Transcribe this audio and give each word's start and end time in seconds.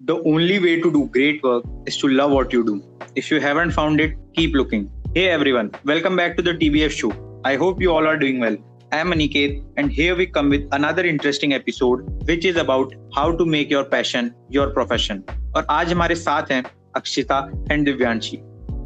The 0.00 0.22
only 0.24 0.58
way 0.58 0.80
to 0.80 0.90
do 0.90 1.08
great 1.12 1.42
work 1.42 1.64
is 1.86 1.96
to 1.98 2.08
love 2.08 2.30
what 2.30 2.52
you 2.52 2.64
do. 2.64 2.82
If 3.14 3.30
you 3.30 3.40
haven't 3.40 3.72
found 3.72 4.00
it, 4.00 4.14
keep 4.34 4.54
looking. 4.54 4.90
Hey 5.14 5.28
everyone, 5.28 5.72
welcome 5.84 6.16
back 6.16 6.36
to 6.38 6.42
the 6.42 6.54
TBF 6.54 6.90
show. 6.90 7.12
I 7.44 7.56
hope 7.56 7.82
you 7.82 7.92
all 7.92 8.06
are 8.06 8.16
doing 8.16 8.40
well. 8.40 8.56
I 8.92 8.98
am 8.98 9.12
Aniket, 9.12 9.62
and 9.76 9.92
here 9.92 10.16
we 10.16 10.26
come 10.26 10.48
with 10.48 10.66
another 10.72 11.04
interesting 11.04 11.52
episode, 11.52 12.26
which 12.26 12.46
is 12.46 12.56
about 12.56 12.94
how 13.14 13.36
to 13.36 13.44
make 13.44 13.68
your 13.70 13.84
passion 13.84 14.34
your 14.48 14.70
profession. 14.70 15.22
और 15.56 15.66
आज 15.70 15.92
हमारे 15.92 16.14
साथ 16.14 16.50
हैं 16.52 16.62
Akshita 16.96 17.38
and 17.72 17.84
Divyanshi 17.84 18.38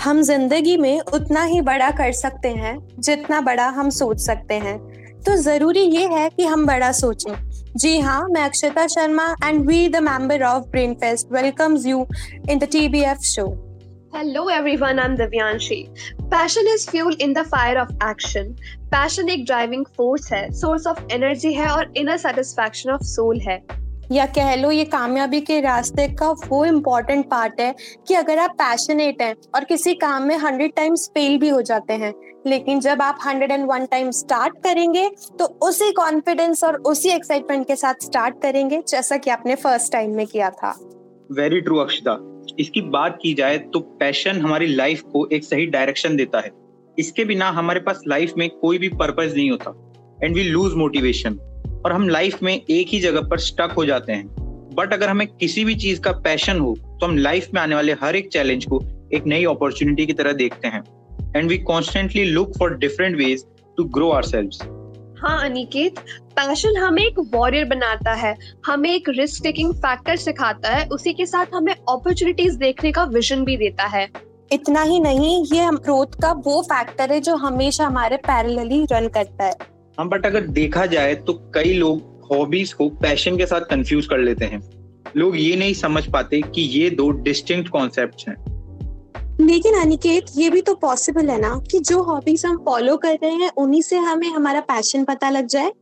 हम 0.03 0.21
ज़िंदगी 0.23 0.77
में 0.77 1.01
उतना 1.01 1.43
ही 1.45 1.61
बड़ा 1.61 1.91
कर 1.91 2.13
सकते 2.13 2.49
हैं 2.49 2.79
जितना 2.99 3.41
बड़ा 3.41 3.69
हम 3.79 3.91
सोच 3.91 4.21
सकते 4.21 4.55
हैं 4.59 4.79
तो 5.27 5.37
ज़रूरी 5.37 5.81
ये 5.81 6.07
है 6.09 6.29
कि 6.37 6.45
हम 6.47 6.67
बड़ा 6.67 6.91
सोचें 6.93 7.50
जी 7.77 7.99
हाँ 8.01 8.27
मैं 8.31 8.43
Akshata 8.43 8.87
Sharma 8.87 9.25
and 9.45 9.67
we 9.67 9.89
the 9.89 9.97
member 9.97 10.43
of 10.43 10.65
brain 10.71 10.95
fest 10.95 11.33
welcomes 11.33 11.85
you 11.87 12.07
in 12.51 12.59
the 12.59 12.65
TBF 12.65 13.19
show 13.25 13.47
hello 14.17 14.49
everyone 14.51 14.99
I 14.99 15.07
am 15.07 15.15
Divyanshi 15.17 15.77
passion 16.23 16.69
is 16.75 16.89
fuel 16.91 17.17
in 17.21 17.33
the 17.33 17.43
fire 17.47 17.79
of 17.79 17.93
action 18.11 18.53
passion 18.91 19.29
एक 19.29 19.45
ड्राइविंग 19.45 19.85
फोर्स 19.97 20.33
है 20.33 20.51
source 20.53 20.87
of 20.87 21.03
energy 21.13 21.53
है 21.55 21.69
और 21.69 21.93
inner 21.97 22.17
satisfaction 22.17 22.91
of 22.91 23.03
soul 23.03 23.41
है। 23.41 23.57
या 24.11 24.25
कह 24.29 24.55
लो 24.57 24.71
ये 24.71 24.85
कामयाबी 24.85 25.41
के 25.41 25.61
रास्ते 25.61 26.07
का 26.15 26.31
वो 26.47 26.65
इम्पोर्टेंट 26.65 27.25
पार्ट 27.27 27.61
है 27.61 27.75
कि 28.09 28.15
अगर 28.15 28.39
आप 28.39 28.51
पैशनेट 28.53 29.21
हैं 29.23 29.35
और 29.55 29.65
किसी 29.65 29.95
काम 29.97 30.23
में 30.23 30.37
हंड्रेड 30.37 30.73
टाइम्स 30.77 31.07
फेल 31.09 31.37
भी 31.39 31.49
हो 31.49 31.61
जाते 31.63 31.93
हैं, 31.95 32.13
लेकिन 32.47 32.81
जब 32.81 33.03
आप 33.03 33.19
hundred 33.27 33.53
and 33.53 33.67
one 33.69 33.85
time 33.87 34.11
start 34.13 34.57
करेंगे 34.65 35.09
तो 35.39 35.45
उसी 35.63 35.91
कॉन्फिडेंस 35.93 36.65
और 36.65 36.77
उसी 36.87 37.09
एक्साइटमेंट 37.09 37.67
के 37.67 37.77
साथ 37.77 38.05
स्टार्ट 38.05 38.41
करेंगे, 38.43 38.83
जैसा 38.89 39.17
कि 39.17 39.31
आपने 39.31 39.55
फ़र्स्ट 39.57 39.93
टाइम 39.93 40.17
में 40.17 40.27
किया 40.27 40.51
था। 40.53 40.75
वेरी 41.31 41.61
ट्रू 41.61 41.77
अक्षिता 41.79 42.19
इसकी 42.59 42.81
बात 42.91 43.19
की 43.23 43.33
जाए 43.35 43.59
तो 43.59 43.81
पैशन 44.01 44.41
हमारी 44.41 44.67
लाइफ 44.67 45.03
को 45.03 45.27
एक 45.33 45.45
सही 45.45 45.67
डायरेक्शन 45.69 46.17
देता 46.17 46.41
है। 46.41 46.51
इसके 46.97 47.25
बिना 47.25 47.51
हमारे 47.51 47.81
पास 47.81 48.01
लाइफ 48.09 48.33
में 48.39 48.49
कोई 48.53 48.79
भी 48.79 48.89
पर्पज 48.91 49.35
नहीं 49.37 49.51
होता। 49.51 49.75
एंड 50.25 50.35
वी 50.37 50.43
लूज 50.45 50.75
मोटिवेशन 50.75 51.39
और 51.85 51.93
हम 51.93 52.09
लाइफ 52.09 52.43
में 52.43 52.55
एक 52.55 52.89
ही 52.89 53.01
जगह 53.01 53.21
पर 53.21 53.39
स्टक 53.39 53.75
हो 53.77 53.85
जाते 53.87 54.13
हैं। 54.13 54.27
बट 54.75 54.93
अगर 54.93 55.09
हमें 55.09 55.27
किसी 55.27 55.65
भी 55.65 55.75
चीज़ 55.75 56.01
का 56.01 56.13
पैशन 56.25 56.59
हो 56.59 56.75
तो 57.01 57.07
हम 57.07 57.17
लाइफ 57.19 57.49
में 57.55 57.61
आने 57.61 57.75
वाले 57.75 57.93
हर 57.93 58.17
एक 58.17 58.29
चैलेंज 58.29 58.65
को 58.65 58.83
एक 59.15 59.27
नई 59.27 59.45
अपॉर्चुनिटी 59.45 60.07
की 60.07 60.13
तरह 60.13 60.33
देखते 60.33 60.69
हैं। 60.69 60.83
And 61.37 61.49
we 61.49 61.59
constantly 61.59 62.25
look 62.25 62.53
for 62.59 62.77
different 62.77 63.17
ways 63.17 63.45
to 63.77 63.85
grow 63.85 64.11
are 64.11 64.23
हाँ 65.19 65.45
अनिकेत 65.45 65.99
पैशन 66.37 66.77
हमें 66.77 67.03
एक 67.03 67.19
वॉरियर 67.35 67.65
बनाता 67.65 68.13
है। 68.13 68.35
हमें 68.67 68.95
एक 68.95 69.09
रिस्क 69.09 69.43
टेकिंग 69.43 69.75
फैक्टर 69.75 70.17
सिखाता 70.17 70.69
है। 70.69 70.87
उसी 70.89 71.13
के 71.13 71.27
साथ 71.27 71.47
हमें 71.55 71.73
अपॉर्चुनिटीज़ 71.73 72.57
देखने 72.59 72.93
का 72.93 73.05
विजन 73.05 73.45
भी 73.45 73.57
देता 73.57 73.87
है। 73.87 74.09
इतना 74.53 74.83
ही 74.83 75.01
नहीं 75.01 75.45
ये 75.45 75.69
ग्रोथ 75.75 76.21
का 76.23 76.33
वो 76.47 76.63
फैक्टर 76.63 77.13
है 77.13 77.21
जो 77.21 77.37
हमेशा 77.37 77.87
हमारे 77.87 78.17
पैरेलली 78.17 78.85
रन 78.93 79.09
करता 79.09 79.45
है। 79.45 79.55
हाँ 80.01 80.09
बट 80.09 80.27
अगर 80.27 80.47
देखा 80.47 80.87
जाए 80.87 81.15
तो 81.15 81.33
कई 81.55 81.73
लोग 81.73 82.29
हॉबीज 82.33 82.73
को 82.73 82.89
पैशन 82.89 83.37
के 83.37 83.47
साथ 83.47 83.61
कंफ्यूज 83.61 84.07
कर 84.07 84.19
लेते 84.19 84.45
हैं। 84.45 84.61
लोग 85.17 85.37
ये 85.37 85.57
नहीं 85.57 85.75
समझ 85.75 86.11
पाते 86.11 86.41
कि 86.41 86.63
ये 86.63 86.91
दो 86.91 87.11
डिस्टिंक्ट 87.11 87.69
कॉन्सेप्ट 87.69 88.29
हैं। 88.29 88.37
लेकिन 89.47 89.75
अनिकेत, 89.75 90.27
ये 90.37 90.51
भी 90.51 90.61
तो 90.61 90.75
पॉसिबल 90.75 91.31
है 91.31 91.41
ना 91.41 91.63
कि 91.71 91.79
जो 91.79 92.03
हॉबीज 92.03 92.47
हम 92.47 92.57
फॉलो 92.57 92.97
कर 92.97 93.15
रहे 93.15 93.31
हैं, 93.31 93.51
उन्हीं 93.57 93.83
से 93.83 93.97
हमें, 93.97 94.29
हमारा 94.29 94.61
पैशन 94.61 95.05
पता 95.05 95.31
लग 95.31 95.47
जाए। 95.47 95.73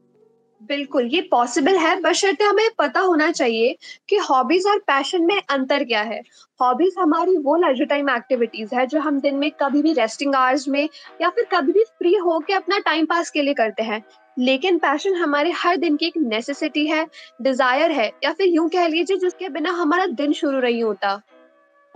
बिल्कुल, 0.61 1.05
ये 1.07 1.21
पॉसिबल 1.31 1.77
है 1.79 1.95
बशर्ते 2.01 2.45
हमें 2.45 2.69
पता 2.79 3.01
होना 3.01 3.31
चाहिए 3.31 3.77
कि 4.09 4.17
हॉबीज 4.21 4.67
और 4.67 4.79
पैशन 4.87 5.25
में 5.27 5.41
अंतर 5.41 5.85
क्या 5.85 6.01
है। 6.03 6.21
हॉबीज 6.61 6.95
हमारी 6.99 7.37
वो 7.39 7.57
लेजर 7.59 7.85
टाइम 7.87 8.11
एक्टिविटीज़ 8.11 8.75
है 8.75 8.87
जो 8.87 9.01
हम 9.01 9.21
दिन 9.21 9.37
में 9.39 9.51
कभी 9.61 9.83
भी 9.83 9.93
रेस्टिंग 9.93 10.35
आवर्स 10.35 10.67
में 10.69 10.89
या 11.21 11.29
फिर 11.29 11.47
कभी 11.53 11.73
भी 11.73 11.85
फ्री 11.85 12.15
होके 12.17 12.53
अपना 12.53 12.79
टाइम 12.87 13.07
पास 13.07 13.31
के 13.31 13.43
लिए 13.43 13.55
करते 13.55 13.83
हैं। 13.83 14.03
लेकिन 14.37 14.79
पैशन 14.79 15.15
हमारे 15.17 15.51
हर 15.57 15.77
दिन 15.77 15.97
की 15.97 16.07
एक 16.07 16.17
नेसेसिटी 16.19 16.87
है 16.87 17.07
डिज़ायर 17.43 17.91
है 17.93 18.13
या 18.25 18.33
फिर 18.33 18.47
यूँ 18.49 18.69
कह 18.71 18.87
लीजिए 18.89 19.17
जिसके 19.19 19.49
बिना 19.49 19.71
हमारा 19.73 20.07
दिन 20.09 20.33
शुरू 20.33 20.61
नहीं 20.61 20.83
होता। 20.83 21.21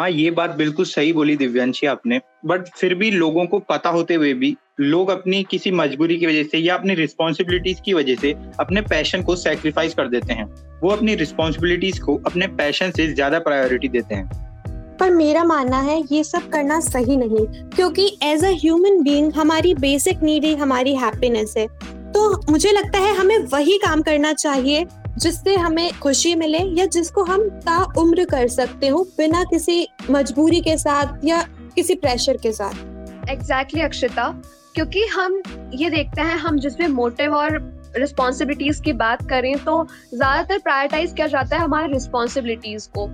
हाँ 0.03 0.11
ये 0.11 0.31
बात 0.31 0.51
बिल्कुल 0.51 0.85
सही 0.85 1.13
बोली 1.13 1.35
दिव्यांशी 1.37 1.87
आपने। 1.87 2.19
बट 2.47 2.69
फिर 2.69 2.95
भी 2.95 3.11
लोगों 3.11 3.45
को 3.47 3.59
पता 3.59 3.91
होते 3.91 4.15
हुए 4.15 4.33
भी, 4.35 4.57
लोग 4.81 5.11
अपनी 5.11 5.43
किसी 5.43 5.71
मजबूरी 5.71 6.17
की 6.19 6.27
वजह 6.27 6.43
से 6.43 6.59
या 6.59 6.75
अपनी 6.75 6.95
रिस्पॉन्सिबिलिटीज 6.95 7.81
की 7.81 7.93
वजह 7.95 8.15
से 8.15 8.33
अपने 8.61 8.81
पैशन 8.81 9.23
को 9.23 9.37
सेक्रीफाइस 9.37 9.95
कर 9.95 10.09
देते 10.09 10.33
हैं। 10.33 10.47
वो 10.81 10.91
अपनी 10.91 11.15
रिस्पॉन्सिबिलिटीज 11.15 11.99
को, 11.99 12.17
अपने 12.27 12.47
पैशन 12.47 12.91
से 12.91 13.07
ज़्यादा 13.07 13.39
प्रायोरिटी 13.39 13.89
देते 13.89 14.15
हैं। 14.15 14.97
पर 15.01 15.11
मेरा 15.11 15.45
मानना 15.45 15.81
है, 15.81 16.03
ये 16.13 16.25
सब 16.25 16.49
करना 16.51 16.81
सही 16.81 17.17
नहीं, 17.17 17.47
क्योंकि 17.69 18.11
एज 18.23 18.45
अ 18.45 18.51
ह्यूमन 18.55 19.03
बीइंग 19.03 19.33
हमारी 19.33 19.75
बेसिक 19.75 20.23
नीड 20.23 20.45
ही 20.45 20.55
हमारी 20.55 20.95
हैप्पीनेस 20.97 21.55
है। 21.57 21.67
तो 22.13 22.51
मुझे 22.51 22.73
लगता 22.73 22.99
है 22.99 23.15
हमें 23.17 23.39
वही 23.39 23.79
काम 23.79 24.03
करना 24.03 24.33
चाहिए 24.33 24.85
जिससे 25.15 25.55
हमें 25.57 25.99
खुशी 26.01 26.35
मिले 26.35 26.59
या 26.79 26.87
जिसको 26.89 27.25
हम 27.25 27.49
ता 27.61 27.83
उम्र 27.99 28.25
कर 28.25 28.49
सकते 28.51 28.89
हो 28.89 29.03
बिना 29.19 29.43
किसी 29.45 29.87
मजबूरी 30.11 30.61
के 30.61 30.77
साथ 30.79 31.25
या 31.25 31.43
किसी 31.77 31.95
प्रेशर 31.97 32.37
के 32.37 32.53
साथ। 32.53 32.73
Exactly 32.73 33.81
exactly, 33.81 33.85
Akshita. 33.85 34.29
क्योंकि 34.75 35.05
हम 35.07 35.43
ये 35.75 35.91
देखते 35.91 36.21
हैं 36.21 36.37
हम 36.37 36.59
जिसमें 36.59 36.87
मोटिव 36.89 37.35
और 37.35 37.59
रिस्पॉन्सिबिलिटीज 37.97 38.81
की 38.81 38.93
बात 38.95 39.29
करें 39.29 39.55
तो 39.57 39.85
ज़्यादातर 40.15 40.59
प्रायोरिटाइज 40.59 41.13
किया 41.13 41.27
जाता 41.27 41.57
है 41.57 41.63
हमारे 41.63 41.93
रिस्पॉन्सिबिलिटीज 41.93 42.87
को। 42.97 43.07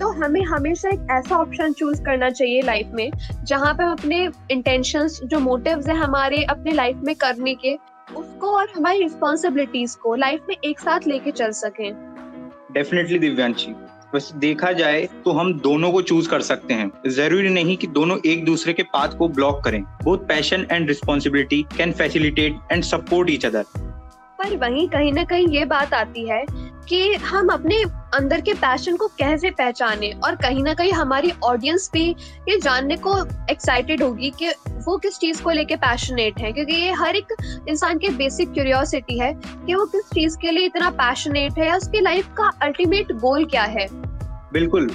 तो 0.00 0.08
हमें 0.14 0.40
हमेशा 0.44 0.88
एक 0.88 1.06
ऐसा 1.10 1.36
ऑप्शन 1.36 1.72
चूज़ 1.72 2.02
करना 2.02 2.30
चाहिए 2.30 2.62
लाइफ 2.62 2.90
में 2.94 3.10
जहाँ 3.44 3.72
पे 3.74 3.84
हम 3.84 3.92
अपने 3.92 4.28
इंटेंशंस 4.50 5.20
जो 5.24 5.38
मोटिव्स 5.40 5.88
हैं 5.88 5.96
हमारे 5.96 6.42
अपने 6.44 6.72
लाइफ 6.72 7.00
में 7.04 7.14
करने 7.14 7.54
के 7.54 7.76
उसको 8.16 8.50
और 8.50 8.68
हमारी 8.76 9.02
रिस्पॉन्सिबिलिटीज 9.02 9.94
को 9.94 10.14
लाइफ 10.14 10.40
में 10.48 10.56
एक 10.64 10.80
साथ 10.80 11.06
लेके 11.06 11.30
चल 11.30 11.50
सके। 11.50 11.90
डेफिनेटली 12.72 13.18
दिव्यांशी। 13.18 13.74
बस 14.14 14.30
देखा 14.36 14.72
जाए 14.72 15.08
तो 15.24 15.32
हम 15.32 15.52
दोनों 15.60 15.90
को 15.92 16.02
चूज़ 16.02 16.28
कर 16.28 16.40
सकते 16.40 16.74
हैं। 16.74 16.90
ज़रूरी 17.08 17.48
नहीं 17.48 17.76
कि 17.76 17.86
दोनों 17.86 18.18
एक 18.26 18.44
दूसरे 18.44 18.72
के 18.72 18.82
पाथ 18.82 19.08
को 19.08 19.28
ब्लॉक 19.28 19.62
करें। 19.64 19.82
Both 20.02 20.18
passion 20.18 20.66
and 20.72 20.88
responsibility 20.88 21.62
can 21.76 21.92
facilitate 21.92 22.72
and 22.72 22.82
support 22.84 23.30
each 23.30 23.46
other 23.46 23.64
पर 24.38 24.56
वहीं 24.56 24.88
कहीं 24.88 25.12
ना 25.12 25.24
कहीं 25.24 25.46
ये 25.48 25.64
बात 25.64 25.94
आती 25.94 26.28
है 26.28 26.44
कि 26.88 27.14
हम 27.14 27.48
अपने 27.48 27.82
अंदर 28.14 28.40
के 28.40 28.52
पैशन 28.54 28.96
को 28.96 29.06
कैसे 29.08 29.50
पहचाने 29.50 30.10
और 30.24 30.36
कहीं 30.36 30.62
ना 30.62 30.74
कहीं 30.74 30.92
हमारी 30.92 31.32
ऑडियंस 31.44 31.90
भी 31.92 32.08
ये 32.48 32.58
जानने 32.60 32.96
को 32.96 33.16
एक्साइटेड 33.50 34.02
होगी 34.02 34.30
कि 34.38 34.48
वो 34.78 34.96
किस 34.96 35.18
चीज़ 35.18 35.42
को 35.42 35.50
लेके 35.50 35.76
पैशनेट 35.76 36.38
है। 36.40 36.52
क्योंकि 36.52 36.74
ये 36.74 36.92
हर 36.92 37.16
एक 37.16 37.34
इंसान 37.68 37.98
के 37.98 38.08
बेसिक 38.08 38.52
क्यूरियोसिटी 38.52 39.18
है 39.18 39.32
कि 39.66 39.74
वो 39.74 39.84
किस 39.86 40.04
चीज़ 40.04 40.36
के 40.38 40.50
लिए 40.50 40.66
इतना 40.66 40.90
पैशनेट 40.90 41.58
है 41.58 41.66
या 41.66 41.76
उसकी 41.76 42.00
लाइफ 42.00 42.28
का 42.28 42.50
अल्टीमेट 42.62 43.12
गोल 43.12 43.44
क्या 43.44 43.62
है। 43.62 43.86
बिल्कुल, 44.52 44.88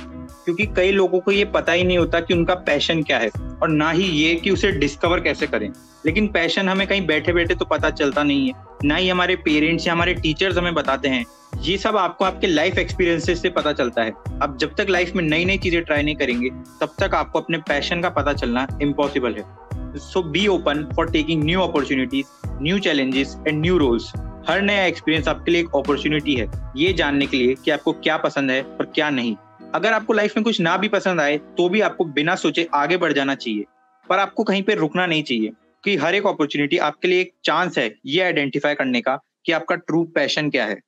क्योंकि 0.46 0.66
कई 0.66 0.92
लोगों 0.92 1.20
को 1.20 1.32
ये 1.32 1.46
पता 1.46 1.72
ही 1.72 1.84
नहीं 1.84 1.98
होता 1.98 2.20
कि 2.20 2.34
उनका 2.34 2.56
पैशन 2.56 3.04
क्या 3.04 3.18
है 3.18 3.30
और 3.62 3.70
ना 3.70 3.90
ही 3.92 4.04
ये 4.04 4.34
कि 4.36 4.52
उसे 4.52 4.72
डिस्कवर 4.72 5.20
कैसे 5.20 5.48
करें। 5.48 5.70
लेकिन 6.06 6.28
पैशन 6.28 6.70
हमें 6.70 6.88
कहीं 6.88 7.06
बैठे 7.08 7.34
बैठे 7.34 7.56
तो 7.56 7.66
पता 7.66 7.90
चलता 7.90 8.24
नहीं 8.24 8.48
है। 8.48 8.54
ना 8.84 8.96
ही 8.96 9.10
हमारे 9.10 9.36
पेरेंट्स 9.36 9.88
या 9.88 9.94
हमारे 9.94 10.14
टीचर्स 10.14 10.58
हमें 10.58 10.74
बताते 10.74 11.10
हैं 11.10 11.26
ये 11.58 11.78
सब 11.78 11.98
आपको 11.98 12.26
आपके 12.26 12.48
लाइफ 12.48 12.78
एक्सपीरियंसेस 12.78 13.42
से 13.42 13.50
पता 13.50 13.72
चलता 13.74 14.04
है। 14.04 14.12
अब 14.42 14.58
जब 14.62 14.74
तक 14.76 14.88
लाइफ 14.90 15.14
में 15.16 15.24
नई 15.24 15.46
नई 15.46 15.58
चीज़ें 15.58 15.84
ट्राई 15.84 16.04
नहीं 16.04 16.16
करेंगे, 16.16 16.50
तब 16.82 16.96
तक 17.00 17.16
आपको 17.16 17.40
अपने 17.40 17.58
पैशन 17.68 18.02
का 18.02 18.10
पता 18.10 18.34
चलना 18.34 18.68
इम्पॉसिबल 18.82 19.36
है। 19.36 19.98
So 20.00 20.22
be 20.24 20.46
open 20.48 20.84
for 20.96 21.12
taking 21.12 21.44
new 21.44 21.62
opportunities 21.62 22.48
new 22.62 22.80
challenges 22.80 23.36
and 23.48 23.62
new 23.62 23.78
roles 23.78 24.12
हर 24.48 24.62
नया 24.62 24.86
एक्सपीरियंस 24.86 25.28
आपके 25.28 25.52
लिए 25.52 25.62
एक 25.62 25.76
अपॉर्चुनिटी 25.76 26.36
है। 26.36 26.48
ये 26.78 26.94
जानने 26.94 27.26
के 27.26 27.38
लिए 27.38 27.56
कि 27.56 27.72
आपको 27.72 27.92
क्या 27.94 28.18
पसंद 28.18 28.52
है 28.52 28.62
और 28.62 28.92
क्या 28.96 29.10
नहीं। 29.10 29.36
अगर 29.76 29.94
आपको 29.94 30.14
लाइफ 30.14 30.38
में 30.38 30.44
कुछ 30.44 30.62
ना 30.62 30.78
भी 30.78 30.88
पसंद 30.88 31.22
आए 31.22 31.38
तो 31.58 31.68
भी 31.70 31.82
आपको 31.82 32.06
बिना 32.06 32.36
सोचे 32.36 32.68
आगे 32.74 32.98
बढ़ 32.98 33.14
जाना 33.14 33.36
चाहिए। 33.36 33.66
पर 34.10 34.20
आपको 34.20 34.44
कहीं 34.44 34.64
पर 34.64 34.78
रुकना 34.78 35.06
नहीं 35.06 35.24
चाहिए 35.24 35.52
कि 35.84 35.96
हर 35.98 36.16
एक 36.16 36.28
अपॉर्चुनिटी 36.28 36.78
आपके 36.80 37.08
लिए 37.08 37.22
एक 37.22 37.34
चांस 37.44 37.78
है 37.78 37.94
ये 38.06 38.22
आइडेंटिफाई 38.22 38.76
करने 38.76 39.02
का 39.02 39.20
कि 39.46 39.52
आपका 39.52 39.76
ट्रू 39.76 40.04
पैशन 40.16 40.50
क्या 40.50 40.66
है। 40.66 40.80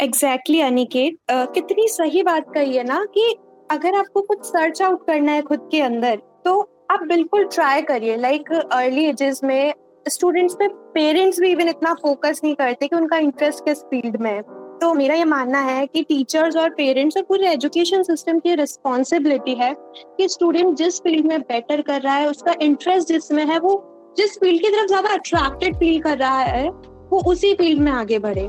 एग्जैक्टली 0.00 0.56
exactly, 0.56 0.72
अनिकेत 0.72 1.16
uh, 1.32 1.54
कितनी 1.54 1.86
सही 1.88 2.22
बात 2.22 2.44
कही 2.54 2.76
है 2.76 2.82
ना 2.84 3.04
कि 3.14 3.34
अगर 3.70 3.94
आपको 3.94 4.20
कुछ 4.22 4.44
सर्च 4.44 4.82
आउट 4.82 5.06
करना 5.06 5.32
है 5.32 5.42
खुद 5.42 5.60
के 5.70 5.80
अंदर 5.80 6.16
तो 6.44 6.60
आप 6.90 7.02
बिल्कुल 7.08 7.44
ट्राई 7.44 7.82
करिए। 7.82 8.16
लाइक 8.16 8.52
अर्ली 8.52 9.04
एजेस 9.04 9.40
में 9.44 9.72
स्टूडेंट्स 10.06 10.56
में 10.60 10.68
पेरेंट्स 10.94 11.40
भी 11.40 11.50
इवन 11.52 11.68
इतना 11.68 11.94
फोकस 11.94 12.40
नहीं 12.44 12.54
करते 12.54 12.86
कि 12.88 12.96
उनका 12.96 13.16
इंटरेस्ट 13.18 13.64
किस 13.64 13.78
फ़ील्ड 13.84 14.16
में 14.20 14.30
है। 14.30 14.42
तो 14.78 14.92
मेरा 14.94 15.14
ये 15.14 15.24
मानना 15.24 15.60
है 15.60 15.86
कि 15.86 16.02
टीचर्स 16.02 16.56
और 16.56 16.70
पेरेंट्स 16.74 17.16
और 17.16 17.22
पूरे 17.22 17.50
एजुकेशन 17.52 18.02
सिस्टम 18.02 18.38
की 18.38 18.54
रिस्पॉन्सिबिलिटी 18.54 19.54
है 19.54 19.74
कि 20.18 20.28
स्टूडेंट 20.28 20.76
जिस 20.76 21.00
फ़ील्ड 21.00 21.26
में 21.26 21.40
बेटर 21.42 21.82
कर 21.82 22.00
रहा 22.00 22.14
है 22.14 22.28
उसका 22.30 22.54
इंटरेस्ट 22.62 23.08
जिसमें 23.08 23.44
है 23.46 23.58
वो 23.58 23.74
जिस 24.18 24.38
फ़ील्ड 24.38 24.62
की 24.62 24.68
तरफ़ 24.68 24.86
ज़्यादा 24.86 25.14
अट्रैक्टेड 25.14 25.76
फील 25.76 26.00
कर 26.02 26.18
रहा 26.18 26.40
है 26.40 26.68
वो 27.10 27.22
उसी 27.30 27.54
फ़ील्ड 27.54 27.80
में 27.80 27.92
आगे 27.92 28.18
बढ़े। 28.18 28.48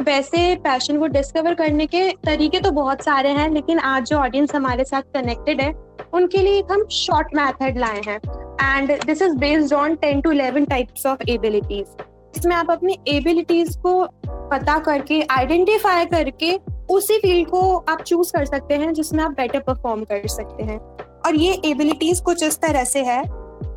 वैसे 0.00 0.54
पैशन 0.56 0.98
को 0.98 1.06
डिस्कवर 1.06 1.54
करने 1.54 1.86
के 1.86 2.08
तरीके 2.26 2.60
तो 2.60 2.70
बहुत 2.70 3.02
सारे 3.02 3.28
हैं, 3.30 3.48
लेकिन 3.50 3.78
आज 3.78 4.04
जो 4.06 4.16
ऑडियंस 4.16 4.54
हमारे 4.54 4.84
साथ 4.84 5.02
कनेक्टेड 5.14 5.60
है, 5.60 5.72
उनके 6.14 6.38
लिए 6.38 6.62
हम 6.70 6.86
शॉर्ट 6.92 7.34
मेथड 7.36 7.78
लाए 7.78 8.00
हैं। 8.06 8.18
And 8.60 8.92
this 9.06 9.22
is 9.22 9.34
based 9.36 9.74
on 9.74 9.94
ten 9.96 10.20
to 10.20 10.32
eleven 10.32 10.64
types 10.64 11.06
of 11.06 11.28
abilities 11.30 11.86
इसमें 12.34 12.54
आप 12.56 12.70
अपनी 12.70 12.98
एबिलिटीज 13.08 13.76
को 13.76 14.04
पता 14.26 14.78
करके 14.78 15.20
आइडेंटिफाई 15.30 16.04
करके, 16.06 16.58
उसी 16.90 17.18
फ़ील्ड 17.18 17.48
को 17.48 17.76
आप 17.88 18.02
चूज़ 18.02 18.32
कर 18.32 18.44
सकते 18.44 18.74
हैं, 18.74 18.92
जिसमें 18.92 19.22
आप 19.24 19.30
बेटर 19.32 19.60
परफॉर्म 19.60 20.04
कर 20.04 20.26
सकते 20.28 20.62
हैं। 20.62 20.78
और 21.26 21.34
ये 21.34 21.60
एबिलिटीज 21.64 22.20
कुछ 22.20 22.42
इस 22.42 22.58
तरह 22.58 22.84
से 22.84 23.02
है 23.04 23.22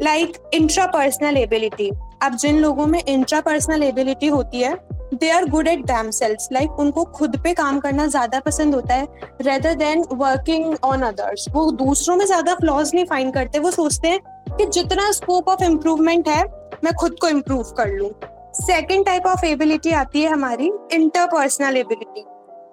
लाइक 0.03 0.37
इंट्रापर्सनल 0.53 1.37
एबिलिटी 1.37 1.89
अब 2.21 2.35
जिन 2.35 2.59
लोगों 2.59 2.85
में 2.87 3.01
इंट्रापर्सनल 3.01 3.83
एबिलिटी 3.83 4.27
होती 4.27 4.59
है 4.61 4.75
they 5.13 5.29
are 5.29 5.45
good 5.49 5.67
at 5.67 5.85
themselves 6.11 6.47
like 6.51 6.79
उनको 6.79 7.03
खुद 7.15 7.37
पे 7.43 7.53
काम 7.53 7.79
करना 7.79 8.05
ज़्यादा 8.07 8.39
पसंद 8.39 8.75
होता 8.75 8.93
है 8.93 9.07
rather 9.41 9.73
than 9.75 10.05
working 10.13 10.75
on 10.83 11.01
others 11.01 11.45
वो 11.53 11.69
दूसरों 11.71 12.15
में 12.15 12.25
ज़्यादा 12.25 12.53
फ्लॉज 12.55 12.91
नहीं 12.95 13.05
फाइंड 13.05 13.33
करते, 13.33 13.59
वो 13.59 13.71
सोचते 13.71 14.07
हैं 14.07 14.19
कि 14.57 14.65
जितना 14.67 15.11
स्कोप 15.11 15.49
ऑफ़ 15.49 15.63
इम्प्रूवमेंट 15.63 16.29
है, 16.29 16.43
मैं 16.83 16.93
खुद 16.93 17.15
को 17.21 17.27
इम्प्रूव 17.27 17.73
कर 17.77 17.89
लूँ। 17.89 18.09
सेकेंड 18.55 19.05
टाइप 19.05 19.25
ऑफ़ 19.27 19.45
एबिलिटी 19.45 19.91
आती 19.93 20.21
है 20.21 20.31
हमारी 20.31 20.71
इंटरपर्सनल 20.93 21.77
एबिलिटी 21.77 22.25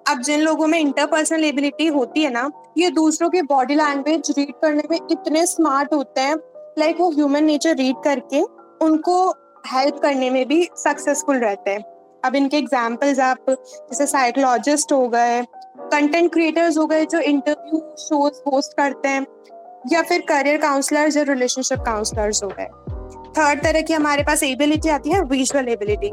अब 0.09 0.21
जिन 0.21 0.41
लोगों 0.41 0.67
में 0.67 0.79
इंटरपर्सनल 0.79 1.43
एबिलिटी 1.45 1.87
होती 1.87 2.23
है 2.23 2.31
ना, 2.31 2.49
ये 2.77 2.89
दूसरों 2.91 3.29
के 3.29 3.41
बॉडी 3.43 3.75
लैंग्वेज 3.75 4.31
रीड 4.37 4.53
करने 4.61 4.83
में 4.91 4.97
इतने 5.01 5.45
स्मार्ट 5.47 5.93
होते 5.93 6.21
हैं। 6.21 6.35
लाइक 6.35 6.87
like, 6.87 6.99
वो 6.99 7.11
ह्यूमन 7.11 7.43
नेचर 7.43 7.75
रीड 7.75 7.95
करके 8.03 8.41
उनको 8.81 9.33
हेल्प 9.67 9.99
करने 10.01 10.29
में 10.29 10.47
भी 10.47 10.67
सक्सेसफुल 10.77 11.37
रहते 11.37 11.71
हैं। 11.71 11.83
अब 12.25 12.35
इनके 12.35 12.57
एग्जाम्पल्स 12.57 13.19
आप, 13.19 13.37
जैसे 13.49 14.05
साइकोलॉजिस्ट 14.05 14.91
हो 14.93 15.07
गए 15.07 15.41
कंटेंट 15.81 16.31
क्रिएटर्स 16.33 16.77
हो 16.77 16.85
गए 16.85 17.05
जो 17.05 17.19
इंटरव्यू 17.19 17.79
शोज़ 17.99 18.39
होस्ट 18.51 18.73
करते 18.77 19.07
हैं, 19.07 19.25
या 19.91 20.01
फिर 20.01 20.21
करियर 20.21 20.57
काउंसलर्स 20.57 21.17
या 21.17 21.23
रिलेशनशिप 21.23 21.79
काउंसलर्स 21.79 22.43
हो 22.43 22.49
गए। 22.49 22.67
थर्ड 23.37 23.63
तरह 23.63 23.81
की 23.81 23.93
हमारे 23.93 24.23
पास 24.23 24.43
एबिलिटी 24.43 24.89
आती 24.89 25.09
है 25.09 25.21
विजुअल 25.21 25.67
एबिलिटी 25.67 26.11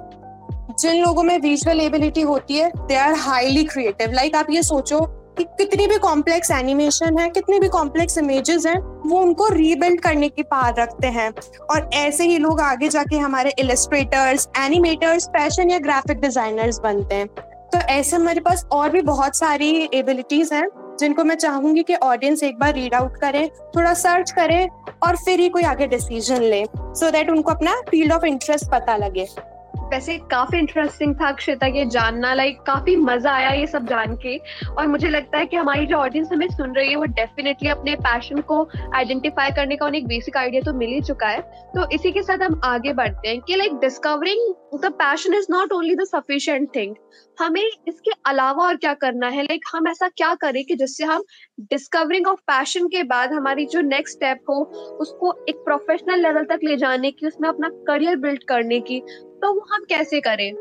जिन 0.81 1.03
लोगों 1.03 1.23
में 1.23 1.39
विजुअल 1.39 1.81
एबिलिटी 1.81 2.21
होती 2.21 2.55
है 2.55 2.71
they 2.77 2.95
are 2.95 3.15
highly 3.15 3.65
creative 3.65 4.13
like 4.13 4.35
आप 4.37 4.47
ये 4.51 4.63
सोचो 4.63 4.99
कि 5.39 5.45
कितनी 5.45 5.87
भी 5.87 5.97
कॉम्प्लेक्स 5.99 6.51
एनिमेशन 6.51 7.19
है, 7.19 7.29
कितनी 7.31 7.59
भी 7.61 7.69
कॉम्प्लेक्स 7.69 8.19
इमेजेस 8.19 8.67
हैं, 8.67 8.79
वो 9.07 9.21
उनको 9.21 9.49
रीबिल्ड 9.49 10.01
करने 10.01 10.29
की 10.29 10.43
पार 10.43 10.75
रखते 10.79 11.07
हैं। 11.07 11.31
और 11.71 11.91
ऐसे 11.95 12.25
ही 12.25 12.39
लोग 12.39 12.61
आगे 12.61 12.89
जाके 12.89 13.17
हमारे 13.17 13.53
इलस्ट्रेटर्स 13.59 14.49
एनिमेटर्स 14.59 15.29
फ़ैशन 15.29 15.71
या 15.71 15.79
ग्राफिक 15.79 16.21
डिजाइनर्स 16.21 16.79
बनते 16.79 17.15
हैं। 17.15 17.27
तो 17.73 17.79
ऐसे 17.79 18.17
हमारे 18.17 18.41
पास 18.41 18.65
और 18.73 18.91
भी 18.91 19.03
बहुत 19.03 19.37
सारी 19.37 19.89
एबिलिटीज 19.95 20.53
हैं, 20.53 20.69
जिनको 21.01 21.25
मैं 21.25 21.35
चाहूँगी 21.35 21.83
कि 21.83 21.95
ऑडियंस 21.95 22.43
एक 22.43 22.59
बार 22.59 22.75
रीड 22.75 22.95
आउट 22.95 23.17
करे, 23.17 23.47
थोड़ा 23.77 23.93
सर्च 23.95 24.31
करे 24.31 24.69
और 25.07 25.17
फिर 25.17 25.41
ही 25.41 25.49
कोई 25.49 25.63
आगे 25.63 25.87
डिसीज़न 25.87 26.43
ले 26.43 26.65
सो 26.65 27.07
so 27.07 27.13
दैट 27.13 27.31
उनको 27.31 27.51
अपना 27.51 27.75
फ़ील्ड 27.91 28.13
ऑफ़ 28.13 28.25
इंटरेस्ट 28.25 28.71
पता 28.71 28.97
लगे। 28.97 29.27
वैसे 29.91 30.17
काफ़ी 30.31 30.59
इंटरेस्टिंग 30.59 31.15
था 31.15 31.29
अक्षिता 31.29 31.67
ये 31.67 31.85
जानना 31.87 32.33
लाइक 32.35 32.61
काफ़ी 32.67 32.97
मज़ा 32.97 33.33
आया 33.33 33.51
ये 33.51 33.67
सब 33.67 33.87
जान 33.87 34.15
के। 34.17 34.37
और 34.69 34.87
मुझे 34.87 35.09
लगता 35.09 35.39
है 35.39 35.47
कि 35.47 35.57
हमारी 35.57 35.87
जो 35.87 35.97
ऑडियंस 35.97 36.29
हमें 36.33 36.47
सुन 36.49 36.75
रही 36.75 36.91
है, 36.91 36.97
वो 36.97 37.05
डेफिनेटली 37.05 37.69
अपने 37.69 37.95
पैशन 37.97 38.41
को 38.41 38.63
आइडेंटिफाई 38.95 39.51
करने 39.51 39.77
का, 39.77 39.87
उन्हें 39.87 40.01
एक 40.01 40.07
बेसिक 40.07 40.37
आइडिया 40.37 40.63
तो 40.63 40.73
मिल 40.73 40.91
ही 40.91 41.01
चुका 41.03 41.29
है। 41.29 41.41
तो 41.75 41.89
इसी 41.91 42.13
के 42.13 42.23
साथ 42.23 42.43
हम 42.43 42.61
आगे 42.65 42.93
बढ़ते 42.93 43.29
हैं 43.29 43.41
कि 43.41 43.57
like 43.57 43.75
discovering 43.81 44.55
the 44.75 44.91
passion 44.93 45.35
is 45.35 45.47
not 45.51 45.73
only 45.73 45.95
the 45.95 46.05
sufficient 46.05 46.69
thing 46.77 46.95
हमें 47.39 47.63
इसके 47.89 48.11
अलावा 48.27 48.65
और 48.65 48.77
क्या 48.77 48.93
करना 48.95 49.29
है? 49.29 49.43
लाइक 49.43 49.65
हम 49.75 49.89
ऐसा 49.89 50.09
क्या 50.09 50.35
करें 50.35 50.65
कि 50.65 50.75
जिससे 50.75 51.05
हम 51.05 51.23
डिस्कवरिंग 51.61 52.27
ऑफ़ 52.27 52.41
पैशन 52.47 52.87
के 52.89 53.03
बाद 53.05 53.33
हमारी 53.33 53.67
जो 53.67 53.81
नेक्स्ट 53.81 54.17
स्टेप 54.17 54.41
हो, 54.51 54.63
उसको 55.01 55.33
एक 55.49 55.57
प्रोफेशनल 55.65 56.23
लेवल 56.23 56.45
तक 56.45 56.61
ले 56.65 56.77
जाने 56.77 57.11
की, 57.11 57.27
उसमें 57.27 57.49
अपना 57.49 57.69
करियर 57.89 58.17
बिल्ड 58.17 58.45
करने 58.45 58.81
की 58.81 59.03
तो 59.43 59.53
वो 59.53 59.67
हम 59.73 59.85
कैसे 59.89 60.21
करें? 60.21 60.53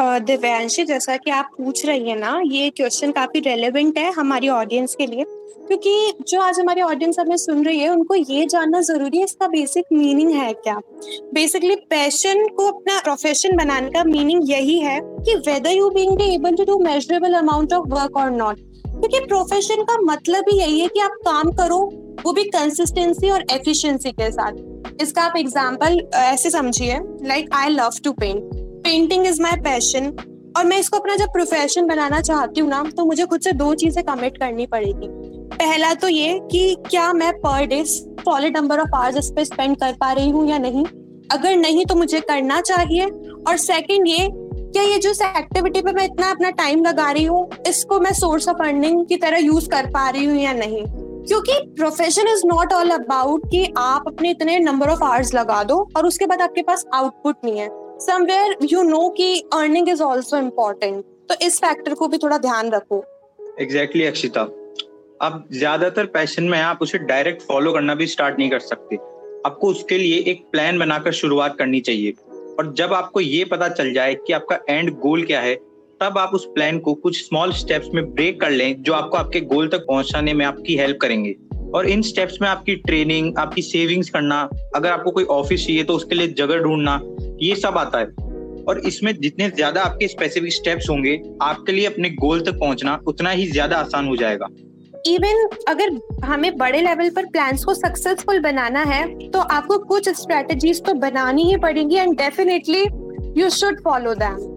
दिव्यांशी, 0.00 0.84
जैसा 0.84 1.16
कि 1.16 1.30
आप 1.30 1.50
पूछ 1.58 1.84
रही 1.86 2.08
है 2.10 2.18
ना, 2.18 2.40
ये 2.46 2.70
क्वेश्चन 2.70 3.12
काफ़ी 3.12 3.40
रेलेवेंट 3.40 3.98
है 3.98 4.10
हमारी 4.12 4.48
ऑडियंस 4.48 4.94
के 4.94 5.06
लिए, 5.06 5.24
क्योंकि 5.66 6.12
जो 6.28 6.40
आज 6.40 6.58
हमारी 6.60 6.82
ऑडियंस 6.82 7.16
हमें 7.20 7.36
सुन 7.36 7.64
रही 7.64 7.78
है, 7.78 7.88
उनको 7.88 8.14
ये 8.14 8.46
जानना 8.46 8.80
ज़रूरी 8.80 9.18
है, 9.18 9.24
इसका 9.24 9.46
बेसिक 9.48 9.84
मीनिंग 9.92 10.30
है 10.30 10.52
क्या? 10.54 10.78
बेसिकली 11.34 11.76
पैशन 11.90 12.46
को 12.48 12.66
अपना 12.72 12.98
प्रोफेशन 13.00 13.56
बनाने 13.56 13.90
का 13.90 14.04
मीनिंग 14.04 14.50
यही 14.50 14.78
है 14.78 15.00
कि 15.02 15.34
whether 15.48 15.70
you 15.70 15.90
being 15.90 16.22
able 16.22 16.56
to 16.56 16.64
do 16.64 16.78
measurable 16.78 17.34
amount 17.34 17.72
of 17.72 17.88
work 17.88 18.16
और 18.16 18.30
नॉट 18.30 18.60
क्योंकि 18.86 19.20
प्रोफेशन 19.20 19.82
का 19.82 19.96
मतलब 20.02 20.44
ही 20.48 20.58
यही 20.58 20.80
है 20.80 20.88
कि 20.88 21.00
आप 21.00 21.16
काम 21.24 21.50
करो 21.52 21.78
वो 22.24 22.32
भी 22.32 22.44
कंसिस्टेंसी 22.46 23.30
और 23.30 23.44
एफिशिएंसी 23.52 24.12
के 24.12 24.30
साथ। 24.30 25.02
इसका 25.02 25.22
आप 25.22 25.36
एग्जांपल 25.36 26.00
ऐसे 26.14 26.50
समझिए 26.50 26.98
like 27.24 27.54
I 27.54 27.68
love 27.68 27.98
to 28.04 28.12
paint 28.12 28.42
painting 28.84 29.26
is 29.26 29.42
my 29.42 29.56
passion 29.62 30.06
और 30.56 30.64
मैं 30.64 30.78
इसको 30.78 30.96
अपना 30.96 31.16
जब 31.16 31.32
प्रोफेशन 31.32 31.86
बनाना 31.86 32.20
चाहती 32.20 32.60
हूँ 32.60 32.68
ना 32.70 32.82
तो 32.96 33.04
मुझे 33.04 33.24
खुद 33.26 33.40
से 33.40 33.52
दो 33.54 33.74
चीज़ें 33.74 34.02
कमिट 34.04 34.38
करनी 34.38 34.66
पड़ेगी। 34.66 35.08
पहला 35.56 35.92
तो 35.94 36.08
ये 36.08 36.38
कि 36.50 36.76
क्या 36.90 37.12
मैं 37.12 37.32
per 37.40 37.66
day 37.66 37.84
solid 37.84 38.56
number 38.56 38.80
of 38.80 38.94
hours 38.96 39.16
इस 39.16 39.30
पर 39.30 39.44
स्पेंड 39.44 39.76
कर 39.76 39.92
पा 39.92 40.12
रही 40.12 40.30
हूँ 40.30 40.48
या 40.48 40.58
नहीं? 40.58 40.84
अगर 41.32 41.56
नहीं 41.56 41.84
तो 41.86 41.94
मुझे 41.94 42.20
करना 42.20 42.60
चाहिए। 42.60 43.06
और 43.48 43.56
सेकंड 43.58 44.08
ये, 44.08 44.28
क्या 44.30 44.82
ये 44.82 44.98
जो 44.98 45.10
एक्टिविटी 45.28 45.80
पे 45.82 45.92
मैं 45.92 46.04
इतना 46.04 46.30
अपना 46.30 46.50
टाइम 46.52 46.84
लगा 46.84 47.10
रही 47.10 47.24
हूँ, 47.24 47.48
इसको 47.68 48.00
मैं 48.00 48.12
सोर्स 48.12 48.48
ऑफ़ 48.48 48.62
अर्निंग 48.62 49.04
की 49.06 49.16
तरह 49.16 49.38
यूज़ 49.38 49.68
कर 49.70 49.90
पा 49.90 50.08
रही 50.10 50.24
हूँ 50.24 50.36
या 50.36 50.52
नहीं? 50.52 50.84
क्योंकि 51.28 51.52
profession 51.76 52.28
is 52.28 52.42
not 52.46 52.72
all 52.72 52.90
about 52.90 53.46
कि 53.50 53.64
आप 53.78 54.04
अपने 54.06 54.30
इतने 54.30 54.58
नंबर 54.58 54.88
ऑफ़ 54.88 55.02
आवर्स 55.04 55.34
लगा 55.34 55.62
दो 55.64 55.76
और 55.96 56.06
उसके 56.06 56.26
बाद 56.26 56.42
आपके 56.42 56.62
पास 56.62 56.84
आउटपुट 56.94 57.36
नहीं 57.44 57.58
है। 57.58 57.68
समवेयर 58.00 58.56
यू 58.72 58.82
नो 58.82 59.08
कि 59.08 59.38
अर्निंग 59.54 59.88
इज़ 59.88 60.02
ऑल्सो 60.02 60.36
इम्पोर्टेंट 60.36 61.04
तो 61.28 61.34
इस 61.46 61.58
फैक्टर 61.60 61.94
को 61.94 62.08
भी 62.08 62.18
थोड़ा 62.18 62.38
ध्यान 62.38 62.70
रखो। 62.70 63.02
एग्जैक्टली 63.60 64.02
exactly, 64.02 64.06
अक्षिता 64.06 64.40
अब 65.22 65.44
ज़्यादातर 65.52 66.06
पैशन 66.06 66.44
में 66.44 66.58
आप 66.60 66.78
उसे 66.82 66.98
डायरेक्ट 67.00 67.42
फॉलो 67.42 67.72
करना 67.72 67.94
भी 67.94 68.06
स्टार्ट 68.06 68.38
नहीं 68.38 68.50
कर 68.50 68.58
सकते। 68.60 68.96
आपको 69.46 69.68
उसके 69.68 69.98
लिए 69.98 70.18
एक 70.30 70.44
प्लान 70.52 70.78
बनाकर 70.78 71.12
शुरुआत 71.12 71.56
करनी 71.58 71.80
चाहिए। 71.80 72.12
और 72.58 72.72
जब 72.72 72.92
आपको 72.92 73.20
ये 73.20 73.44
पता 73.44 73.68
चल 73.68 73.92
जाए 73.92 74.14
कि 74.26 74.32
आपका 74.32 74.58
एंड 74.68 74.90
गोल 75.00 75.24
क्या 75.24 75.40
है 75.40 75.54
तब 76.00 76.18
आप 76.18 76.30
उस 76.34 76.44
प्लान 76.46 76.78
को 76.78 76.92
कुछ 76.94 77.18
स्मॉल 77.18 77.52
स्टेप्स 77.52 77.88
में 77.94 78.04
ब्रेक 78.14 78.40
कर 78.40 78.50
लें 78.50 78.82
जो 78.82 78.92
आपको 78.92 79.16
आपके 79.16 79.40
गोल 79.42 79.68
तक 79.68 79.84
पहुँचाने 79.88 80.32
में 80.34 80.44
आपकी 80.46 80.76
हेल्प 80.76 80.98
करेंगे। 81.02 81.34
और 81.74 81.86
इन 81.86 82.02
स्टेप्स 82.02 82.36
में 82.42 82.48
आपकी 82.48 82.74
ट्रेनिंग 82.76 83.38
आपकी 83.38 83.62
सेविंग्स 83.62 84.10
करना, 84.10 84.48
अगर 84.76 84.90
आपको 84.90 85.10
कोई 85.10 85.24
ऑफ़िस 85.24 85.66
चाहिए 85.66 85.84
तो 85.84 85.94
उसके 85.94 86.14
लिए 86.14 86.28
जगह 86.28 86.58
ढूंढना, 86.58 87.00
ये 87.42 87.54
सब 87.54 87.78
आता 87.78 87.98
है। 87.98 88.06
और 88.64 88.80
इसमें 88.86 89.12
जितने 89.14 89.48
ज़्यादा 89.50 89.82
आपके 89.82 90.08
स्पेसिफिक 90.08 90.52
स्टेप्स 90.52 90.88
होंगे, 90.90 91.20
आपके 91.42 91.72
लिए 91.72 91.86
अपने 91.86 92.10
गोल 92.12 92.40
तक 92.40 92.58
पहुँचना 92.60 92.98
उतना 93.06 93.30
ही 93.30 93.46
ज़्यादा 93.46 93.76
आसान 93.76 94.08
हो 94.08 94.16
जाएगा। 94.16 94.48
इवन 95.06 95.48
अगर 95.68 95.98
हमें 96.24 96.56
बड़े 96.58 96.80
लेवल 96.80 97.10
पर 97.10 97.26
प्लान्स 97.26 97.64
को 97.64 97.74
सक्सेसफुल 97.74 98.40
बनाना 98.40 98.82
है 98.84 99.30
तो 99.30 99.40
आपको 99.40 99.78
कुछ 99.84 100.08
स्ट्रेटजीज 100.10 100.84
तो 100.84 100.94
बनानी 101.00 101.44
ही 101.44 101.56
पड़ेंगी 101.56 101.96
and 101.96 102.16
definitely 102.18 102.82
you 103.40 103.50
should 103.52 103.80
follow 103.84 104.14
them 104.14 104.54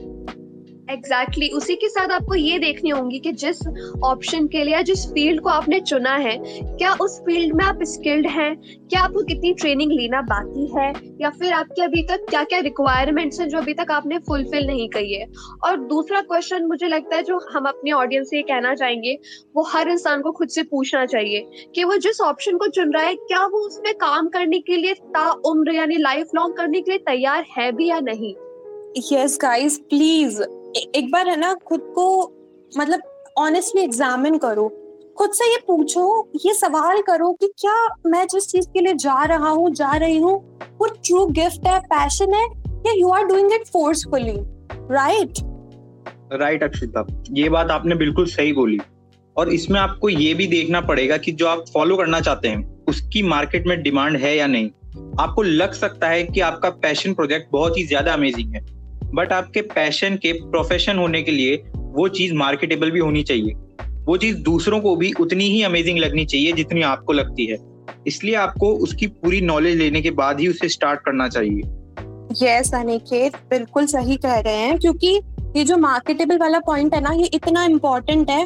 exactly 0.91 1.46
exactly. 1.46 1.63
उसी 1.63 1.75
के 1.75 1.88
साथ 1.89 2.12
आपको 2.12 2.36
ये 2.36 2.60
देखनी 2.60 2.89
होंगी 2.89 3.19
कि 3.19 3.31
जिस 3.31 3.60
ऑप्शन 4.03 4.48
के 4.48 4.63
लिए 4.63 4.84
जिस 4.84 5.05
फ़ील्ड 5.05 5.41
को 5.41 5.50
आपने 5.50 5.79
चुना 5.79 6.15
है, 6.15 6.38
क्या 6.77 6.93
उस 6.93 7.19
फ़ील्ड 7.19 7.55
में 7.55 7.65
आप 7.65 7.79
स्किल्ड 7.84 8.27
हैं? 8.27 8.55
क्या 8.89 9.01
आपको 9.01 9.24
कितनी 9.24 9.53
ट्रेनिंग 9.53 9.91
लेना 9.91 10.22
बाकी 10.22 10.79
है? 10.79 10.93
या 11.22 11.29
फिर 11.29 11.53
आपके 11.53 11.81
अभी 11.81 12.03
तक 12.03 12.25
क्या 12.29 12.43
क्या 12.43 12.60
रिक्वायरमेंट्स 12.60 13.39
हैं 13.39 13.50
जो 13.50 13.58
अभी 13.58 13.74
तक 13.74 13.91
आपने 13.91 14.19
फुलफिल 14.19 14.67
नहीं 14.67 14.89
की 14.89 15.13
है? 15.13 15.27
और 15.63 15.77
दूसरा 15.77 16.22
क्वेश्चन 16.22 16.65
मुझे 16.65 16.88
लगता 16.88 17.15
है 17.15 17.24
जो 17.24 17.39
हम 17.53 17.65
अपने 17.65 17.91
ऑडियंस 17.91 18.27
से 18.27 18.41
कहना 18.41 18.75
चाहेंगे, 18.75 19.17
वो 19.55 19.63
हर 19.63 19.89
इंसान 19.89 20.22
को 20.22 20.31
खुद 20.31 20.50
से 20.50 20.63
पूछना 20.63 21.05
चाहिए 21.05 21.50
कि 21.75 21.84
वो 21.84 21.98
जिस 21.98 22.22
ऑप्शन 22.22 22.58
को 22.58 22.67
चुन 22.67 22.93
रहा 22.93 23.03
है, 23.03 23.15
क्या 23.15 23.46
वो 23.46 23.65
उसमें 23.67 23.93
काम 23.93 24.27
करने 24.27 24.60
के 24.60 24.77
लिए 24.77 24.93
ताउम्र 24.93 25.72
यानी 25.72 25.98
लाइफ 25.98 26.27
लॉन्ग 26.36 26.58
करने 26.58 26.81
के 26.81 26.91
लिए 26.91 27.00
तैयार 27.00 27.46
है 27.58 27.72
भी 27.72 27.89
या 27.89 28.00
नहीं? 28.00 28.36
यस 29.13 29.38
गाइस 29.41 29.77
प्लीज़ 29.77 30.41
एक 30.70 31.10
बार 31.12 31.28
है 31.28 31.36
ना, 31.40 31.54
खुद 31.68 31.82
को 31.96 32.22
मतलब 32.74 33.02
ऑनेस्टली 33.38 33.82
एग्जामिन 33.82 34.38
करो। 34.38 34.68
खुद 35.18 35.32
से 35.34 35.46
ये 35.46 35.58
पूछो, 35.68 36.30
ये 36.46 36.54
सवाल 36.54 37.02
करो 37.02 37.32
कि 37.34 37.48
क्या 37.60 37.78
मैं 38.08 38.26
जिस 38.28 38.48
चीज़ 38.48 38.68
के 38.68 38.82
लिए 38.82 38.94
जा 38.94 39.24
रहा 39.24 39.50
हूँ, 39.50 39.70
जा 39.72 39.92
रही 39.92 40.18
हूँ, 40.18 40.34
वो 40.80 40.88
ट्रू 40.88 41.26
गिफ्ट 41.26 41.68
है 41.68 41.80
पैशन 41.80 42.34
है, 42.34 42.46
या 42.88 42.94
you 42.94 43.10
are 43.10 43.26
doing 43.26 43.54
it 43.54 43.68
forcefully 43.68 44.38
right 44.92 45.40
right 46.34 46.64
Akshita 46.64 47.06
ये 47.32 47.50
बात 47.50 47.72
आपने 47.72 47.96
बिल्कुल 47.96 48.26
सही 48.28 48.54
बोली। 48.54 48.80
और 49.36 49.50
इसमें 49.50 49.80
आपको 49.80 50.10
ये 50.10 50.34
भी 50.34 50.48
देखना 50.48 50.82
पड़ेगा 50.82 51.18
कि 51.18 51.32
जो 51.32 51.48
आप 51.48 51.66
फॉलो 51.74 51.98
करना 51.98 52.20
चाहते 52.22 52.48
हैं, 52.48 52.86
उसकी 52.86 53.24
मार्केट 53.24 53.68
में 53.68 53.82
डिमांड 53.84 54.18
है 54.18 54.36
या 54.38 54.48
नहीं। 54.48 54.70
आपको 55.20 55.42
लग 55.42 55.74
सकता 55.74 56.08
है 56.08 56.24
कि 56.24 56.40
आपका 56.42 56.70
पैशन 56.70 57.14
प्रोजेक्ट 57.14 57.52
बहुत 57.52 57.78
ही 57.78 57.84
ज़्यादा 57.84 58.14
अमेजिंग 58.14 58.56
है। 58.56 58.78
बट 59.16 59.34
आपके 59.34 59.62
पैशन 59.62 60.16
के 60.16 60.32
प्रोफेशन 60.42 60.98
होने 60.98 61.22
के 61.22 61.32
लिए 61.32 61.56
वो 61.75 62.08
चीज़ 62.10 62.34
मार्केटेबल 62.34 62.92
भी 62.92 63.00
होनी 63.00 63.24
चाहिए। 63.24 63.54
वो 64.06 64.18
चीज़ 64.18 64.38
दूसरों 64.44 64.80
को 64.80 64.96
भी 64.96 65.12
उतनी 65.20 65.46
ही 65.46 65.62
अमेजिंग 65.63 65.98
लगनी 66.00 66.25
चाहिए 66.25 66.51
जितनी 66.51 66.82
आपको 66.82 67.13
लगती 67.13 67.46
है। 67.46 67.58
इसलिए 68.08 68.36
आपको 68.36 68.74
उसकी 68.78 69.08
पूरी 69.08 69.42
नॉलेज 69.42 69.78
लेने 69.78 70.01
के 70.01 70.12
बाद 70.12 70.39
ही 70.39 70.48
उसे 70.48 70.70
स्टार्ट 70.70 71.00
करना 71.00 71.28
चाहिए। 71.28 71.62
यस 72.44 72.74
अनिकेत 72.75 73.36
बिल्कुल 73.50 73.86
सही 73.86 74.16
कह 74.16 74.39
रहे 74.39 74.56
हैं, 74.56 74.78
क्योंकि 74.80 75.20
ये 75.56 75.63
जो 75.63 75.78
मार्केटेबल 75.78 76.38
वाला 76.38 76.60
पॉइंट 76.60 76.94
है 76.96 77.01
ना, 77.01 77.12
ये 77.12 77.30
इतना 77.34 77.63
इम्पोर्टेंट 77.66 78.30
है। 78.30 78.46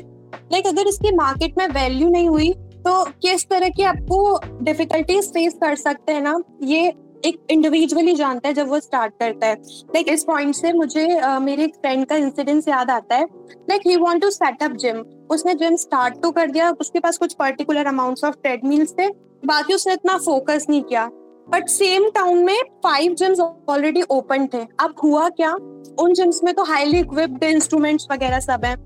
लाइक 0.53 0.67
अगर 0.67 0.88
इसकी 0.88 1.15
मार्केट 1.15 1.58
में 1.58 1.67
वैल्यू 1.70 2.10
नहीं 2.10 2.29
हुई 2.29 2.53
तो 2.86 3.03
किस 3.22 3.46
तरह 3.50 3.70
की 3.70 3.84
आपको 3.84 4.39
डिफिकल्टीज 4.62 5.27
फेस 5.27 5.53
कर 5.53 5.75
सकते 5.75 6.12
हैं 6.12 6.22
ना? 6.22 6.41
ये 6.63 6.93
एक 7.25 7.39
इंडिविजुअली 7.50 8.13
जानता 8.15 8.48
है 8.48 8.53
जब 8.53 8.68
वो 8.68 8.80
स्टार्ट 8.80 9.13
करता 9.20 9.48
है। 9.48 9.53
लाइक 9.53 9.96
like, 9.98 10.13
इस 10.13 10.24
पॉइंट 10.24 10.56
से 10.56 10.74
मुझे 10.74 11.06
uh, 11.08 11.39
मेरे 11.42 11.63
एक 11.63 11.75
फ्रेंड 11.75 12.06
का 12.06 12.15
इंसिडेंस 12.15 12.68
याद 12.68 12.89
आता 12.92 13.15
है। 13.15 13.25
Like 13.70 13.82
he 13.88 13.96
want 13.98 14.22
to 14.22 14.30
set 14.30 14.63
up 14.63 14.72
gym 14.72 15.03
उसने 15.32 15.53
जिम 15.53 15.75
स्टार्ट 15.75 16.22
तो 16.22 16.32
कर 16.32 16.51
दिया 16.51 16.72
उसके 16.72 17.00
पास 17.00 17.18
कुछ 17.18 17.34
पर्टिकुलर 17.34 17.86
अमाउंट्स 17.86 18.24
ऑफ़ 18.24 18.36
ट्रेडमिल्स 18.36 18.94
थे। 19.00 19.10
बाकी 19.46 19.74
उसने 19.74 19.94
इतना 19.94 20.18
फोकस 20.18 20.65
नहीं 20.70 20.82
किया। 20.82 21.10
बट 21.50 21.68
सेम 21.68 22.10
टाउन 22.10 22.38
में 22.38 22.62
फाइव 22.84 23.13
जिम्स 23.13 23.39
ऑलरेडी 23.39 24.01
ओपन 24.01 24.48
थे। 24.53 24.65
अब 24.80 24.96
हुआ 25.03 25.30
क्या? 25.30 25.53
उन 26.00 26.13
जिम्स 26.13 26.39
में 26.44 26.53
तो 26.53 26.63
हाईली 26.63 27.00
इक्विप्ड 27.00 27.44
इंस्ट्रूमेंट्स 27.44 28.08
वगैरह 28.12 28.39
सब 28.39 28.65
हैं। 28.65 28.77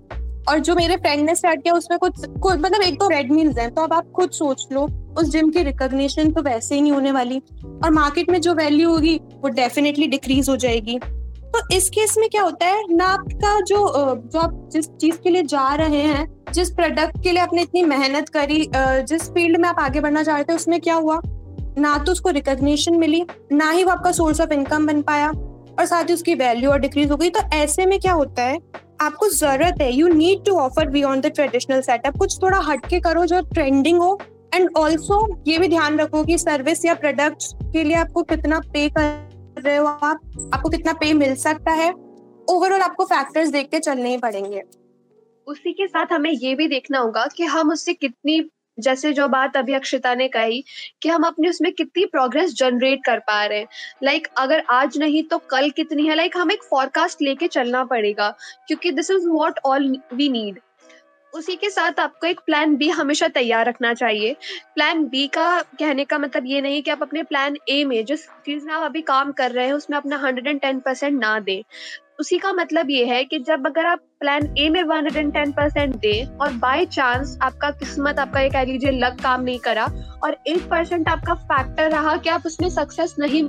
और 0.50 0.60
जो 0.60 0.76
मेरे 0.76 0.96
फ्रेंड 0.96 1.26
ने 1.26 1.36
स्टार्ट 1.36 1.62
किया, 1.64 1.74
उसमें 1.74 1.98
कुछ 2.00 2.26
कुछ 2.40 2.54
मतलब 2.56 2.82
एक 2.82 3.00
तो 3.00 3.08
रेड 3.10 3.32
मील्स 3.32 3.58
हैं 3.58 3.74
तो 3.74 3.82
अब 3.82 3.94
आप 3.94 4.12
खुद 4.16 4.32
सोच 4.32 4.68
लो, 4.72 4.88
उस 5.18 5.30
जिम 5.30 5.50
की 5.50 5.64
रिकॉग्निशन 5.64 6.32
तो 6.32 6.42
वैसे 6.42 6.76
ही 6.76 6.82
नहीं 6.82 6.92
होने 6.92 7.12
वाली 7.12 7.38
और 7.84 7.92
मार्केट 7.92 8.30
में 8.30 8.40
जो 8.42 8.54
वैल्यू 8.56 8.90
होगी, 8.90 9.16
वो 9.16 9.50
डेफिनेटली 9.52 10.08
डिक्रीज 10.08 10.50
हो 10.50 10.56
जाएगी। 10.58 11.00
तो 11.00 11.60
इस 11.76 11.90
केस 11.90 12.16
में 12.18 12.28
क्या 12.30 12.42
होता 12.44 12.66
है, 12.66 12.84
ना 12.90 13.06
आपका 13.06 13.60
जो 13.62 13.78
जो 14.26 14.40
आप 14.40 14.70
जिस 14.72 14.88
चीज़ 14.92 15.18
के 15.18 15.30
लिए 15.30 15.44
जा 15.46 15.74
रहे 15.76 16.02
हैं, 16.04 16.28
जिस 16.54 16.70
प्रोडक्ट 16.72 17.22
के 17.24 17.32
लिए 17.32 17.42
आपने 17.42 17.62
इतनी 17.62 17.84
मेहनत 17.86 18.30
करी 18.30 18.70
जिस 18.76 19.30
फ़ील्ड 19.30 19.60
में 19.62 19.68
आप 19.70 19.80
आगे 19.80 20.02
बढ़ना 20.02 20.24
चाहते 20.24 20.54
हैं 20.54 20.60
उसमें 20.60 20.80
क्या 20.82 20.96
हुआ? 20.96 21.20
ना 21.78 21.98
तो 21.98 22.12
उसको 22.12 22.30
रिकॉग्निशन 22.32 22.98
मिली, 22.98 23.26
ना 23.52 23.70
ही 23.70 23.84
वो 23.84 23.92
आपका 23.92 24.12
सोर्स 24.14 24.42
ऑफ़ 24.42 24.54
इनकम 24.54 24.86
बन 24.88 25.02
पाया 25.02 25.30
और 25.30 25.86
साथ 25.86 26.04
ही 26.04 26.14
उसकी 26.14 26.36
वैल्यू 26.36 26.72
और 26.72 26.80
डिक्रीज 26.80 27.12
हो 27.12 27.18
गई। 27.18 27.30
तो 27.30 27.40
ऐसे 27.54 27.86
में 27.86 28.00
क्या 28.00 28.14
होता 28.14 28.44
है 28.44 28.60
आपको 29.02 29.28
ज़रूरत 29.30 29.82
है 29.82 29.92
you 29.94 30.08
need 30.08 30.46
to 30.46 30.56
offer 30.60 30.90
beyond 30.90 31.26
the 31.26 31.32
traditional 31.32 31.82
setup 31.82 32.18
कुछ 32.18 32.38
थोड़ा 32.44 32.58
हटके 32.60 33.00
करो 33.00 33.26
जो 33.26 33.42
ट्रेंडिंग 33.42 34.00
हो 34.00 34.20
एंड 34.54 34.70
ऑल्सो 34.78 35.20
ये 35.48 35.58
भी 35.60 35.68
ध्यान 35.68 36.00
रखो 36.00 36.24
कि 36.24 36.38
सर्विस 36.38 36.86
या 36.86 36.94
प्रोडक्ट 36.94 37.44
के 37.74 37.84
लिए 37.84 37.96
आपको 37.96 38.24
कितना 38.24 38.60
पे 38.60 38.88
कर 38.90 39.62
रहे 39.62 39.76
हो 39.76 39.86
आप, 39.86 40.20
आपको 40.54 40.70
कितना 40.70 40.94
पे 40.94 41.14
मिल 41.14 41.36
सकता 41.36 41.72
है। 41.72 41.92
ओवरऑल 42.50 42.82
आपको 42.82 43.06
फैक्टर्स 43.06 43.50
देख 43.50 43.70
के 43.70 43.80
चलने 43.80 44.10
ही 44.10 44.18
पड़ेंगे। 44.18 44.62
उसी 45.48 45.74
के 45.74 45.88
साथ 45.88 46.06
हमें 46.12 46.32
ये 46.32 46.56
भी 46.56 46.68
देखना 46.68 47.00
होगा 47.00 47.26
कि 47.36 47.44
हम 47.44 47.72
उससे 47.72 47.94
कितनी 47.94 48.40
जैसे 48.78 49.14
जो 49.14 49.28
बात 49.28 49.58
अभी 49.58 49.74
अक्षिता 49.74 50.14
ने 50.16 50.28
कही 50.28 50.64
कि 51.02 51.10
हम 51.10 51.24
अपने 51.24 51.50
उसमें 51.50 51.72
कितनी 51.72 52.06
प्रोग्रेस 52.06 52.54
जनरेट 52.54 53.04
कर 53.06 53.20
पा 53.20 53.46
रहे 53.46 53.60
हैं। 53.60 53.68
लाइक 54.04 54.28
like, 54.28 54.38
अगर 54.38 54.64
आज 54.70 54.98
नहीं 54.98 55.24
तो 55.24 55.38
कल 55.50 55.70
कितनी 55.70 56.08
है? 56.08 56.16
लाइक 56.16 56.32
like, 56.32 56.42
हम 56.42 56.52
एक 56.52 56.64
फॉरकास्ट 56.64 57.22
लेके 57.22 57.48
चलना 57.48 57.84
पड़ेगा 57.86 58.30
क्योंकि 58.68 58.92
this 58.92 59.12
is 59.12 59.28
what 59.28 59.60
all 59.66 59.96
we 60.14 60.30
need 60.30 60.60
उसी 61.34 61.56
के 61.56 61.70
साथ 61.70 62.00
आपको 62.00 62.28
एक 62.28 62.40
प्लान 62.40 62.76
बी 62.76 62.88
हमेशा 62.90 63.28
तैयार 63.28 63.66
रखना 63.66 63.94
चाहिए। 63.94 64.36
प्लान 64.76 65.04
बी 65.06 65.26
का 65.28 65.62
कहने 65.80 66.06
का 66.06 66.18
मतलब 66.18 66.46
ये 66.46 66.62
नहीं 66.62 66.82
कि 66.82 66.92
आप 66.92 67.02
अपने 67.02 67.24
प्लान 67.24 67.58
ए 67.70 67.84
में 67.86 68.06
जिस 68.06 68.26
चीज़ 68.46 68.66
में 68.66 68.74
आप 68.74 68.84
अभी 68.84 69.02
काम 69.02 69.32
कर 69.32 69.52
रहे 69.52 69.66
हैं 69.66 69.74
उसमें 69.74 69.98
अपना 69.98 70.18
हंड्रेड 70.18 70.48
एंड 70.48 70.60
टेन 70.62 70.80
परसेंट 70.80 71.20
ना 71.20 71.40
दें। 71.40 71.64
उसी 72.20 72.38
का 72.38 72.52
मतलब 72.54 72.90
ये 72.90 73.06
है 73.06 73.24
कि 73.24 73.40
जब 73.40 73.68
अगर 73.68 73.86
आप 73.86 74.00
प्लान 74.20 74.46
ए 74.58 74.70
में 74.70 74.84
वन 74.84 75.06
हंड्रेड 75.06 75.32
टेन 75.34 75.52
परसेंट 75.52 75.96
दें 75.96 76.38
और 76.38 76.54
बाय 76.54 76.86
चांस 76.86 77.38
आपका 77.42 77.70
किस्मत, 77.72 78.20
आपका 78.20 78.40
ये 78.40 78.50
कह 78.50 78.64
लीजिए 78.64 78.92
लक 78.92 79.18
काम 79.24 79.42
नहीं 79.42 79.60
करा 79.60 79.86
और 80.24 80.38
एक 80.48 80.70
परसेंट 80.70 81.10
आपका 81.10 81.34
फैक्टर 81.34 81.92
रहा 81.92 82.16
कि 82.18 82.30
आप 82.30 82.46
उसमें 82.46 82.70
सक्सेस 82.70 83.16
नहीं 83.20 83.44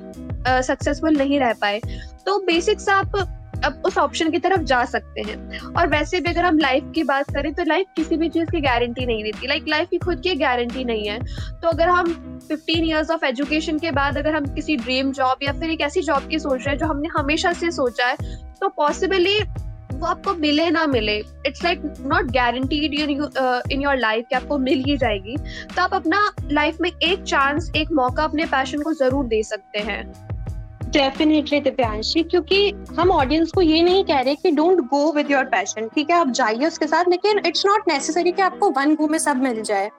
सक्सेसफुल 0.63 1.17
नहीं 1.17 1.41
रह 1.41 1.53
पाए 1.53 1.81
तो 2.27 2.39
बेसिक्स 2.39 2.89
आप 2.89 3.17
अब 3.61 3.83
उस 3.87 3.99
ऑप्शन 3.99 4.31
की 4.31 4.39
तरफ़ 4.39 4.63
जा 4.63 4.85
सकते 4.85 5.23
हैं। 5.23 5.59
और 5.71 5.87
वैसे 5.89 6.21
भी 6.21 6.31
अगर 6.31 6.45
हम 6.45 6.59
लाइफ 6.59 6.91
की 6.95 7.03
बात 7.05 7.31
करें 7.35 7.53
तो 7.55 7.65
लाइफ 7.65 7.87
किसी 7.97 8.17
भी 8.17 8.29
चीज़ 8.29 8.51
की 8.51 8.61
गारंटी 8.61 9.07
नहीं 9.07 9.23
देती। 9.25 9.47
लाइक 9.47 9.65
लाइफ 9.69 9.89
की 9.89 9.99
खुद 9.99 10.21
की 10.21 10.35
गारंटी 10.37 10.85
नहीं 10.85 11.09
है। 11.09 11.19
तो 11.63 11.69
अगर 11.69 11.89
हम 11.89 12.13
15 12.49 12.85
इयर्स 12.85 13.11
ऑफ़ 13.11 13.25
एजुकेशन 13.25 13.79
के 13.79 13.91
बाद 13.93 14.19
अगर 14.19 14.35
हम 14.35 14.47
किसी 14.55 14.77
ड्रीम 14.77 15.13
जॉब 15.13 15.43
या 15.43 15.53
फिर 15.53 15.71
एक 15.71 15.81
ऐसी 15.81 16.03
जॉब 16.03 16.29
की 16.29 16.39
सोच 16.39 16.59
रहे 16.59 16.71
हैं, 16.71 16.79
जो 16.79 16.87
हमने 16.87 17.09
हमेशा 17.17 17.53
से 17.53 17.71
सोचा 17.71 18.07
है 18.07 18.17
तो 18.61 18.69
पॉसिबली 18.69 19.39
वो 19.91 20.07
आपको 20.07 20.35
मिले 20.35 20.69
ना 20.71 20.87
मिले। 20.87 21.17
It's 21.47 21.63
like 21.65 21.83
not 22.03 22.31
guaranteed 22.33 22.95
in 22.95 23.83
your 23.83 23.97
life 23.97 24.25
कि 24.29 24.37
आपको 24.37 24.59
मिल 24.59 24.83
ही 24.87 24.97
जाएगी। 24.97 25.37
तो 25.77 25.83
आप 25.83 25.95
अपना 25.95 26.21
लाइफ 26.53 26.81
में 26.81 26.91
एक 26.91 27.23
चांस 27.23 27.71
एक 27.77 27.93
मौका, 27.93 28.25
अपने 28.25 28.45
पैशन 28.47 28.83
को 28.83 28.93
ज़रूर 28.95 29.27
दे 29.27 29.43
सकते 29.43 29.79
हैं। 29.81 30.28
डेफिनेटली 30.89 31.61
दिव्यांशी 31.61 32.23
क्योंकि 32.25 32.71
हम 32.99 33.11
ऑडियंस 33.11 33.51
को 33.53 33.63
ये 33.63 33.83
नहीं 33.83 34.05
कह 34.05 34.21
रहे 34.21 34.35
कि 34.35 34.51
don't 34.51 34.81
go 34.91 35.13
with 35.13 35.31
your 35.31 35.45
passion 35.47 35.89
ठीक 35.95 36.11
है? 36.11 36.17
आप 36.17 36.31
जाइए 36.31 36.67
उसके 36.67 36.87
साथ, 36.87 37.05
लेकिन 37.09 37.41
इट्स 37.47 37.67
नॉट 37.67 37.89
नेसेसरी 37.89 38.33
कि 38.33 38.43
आपको 38.43 38.71
वन 38.71 38.95
गो 38.95 39.09
में 39.09 39.19
सब 39.19 39.43
मिल 39.43 39.63
जाए। 39.63 39.91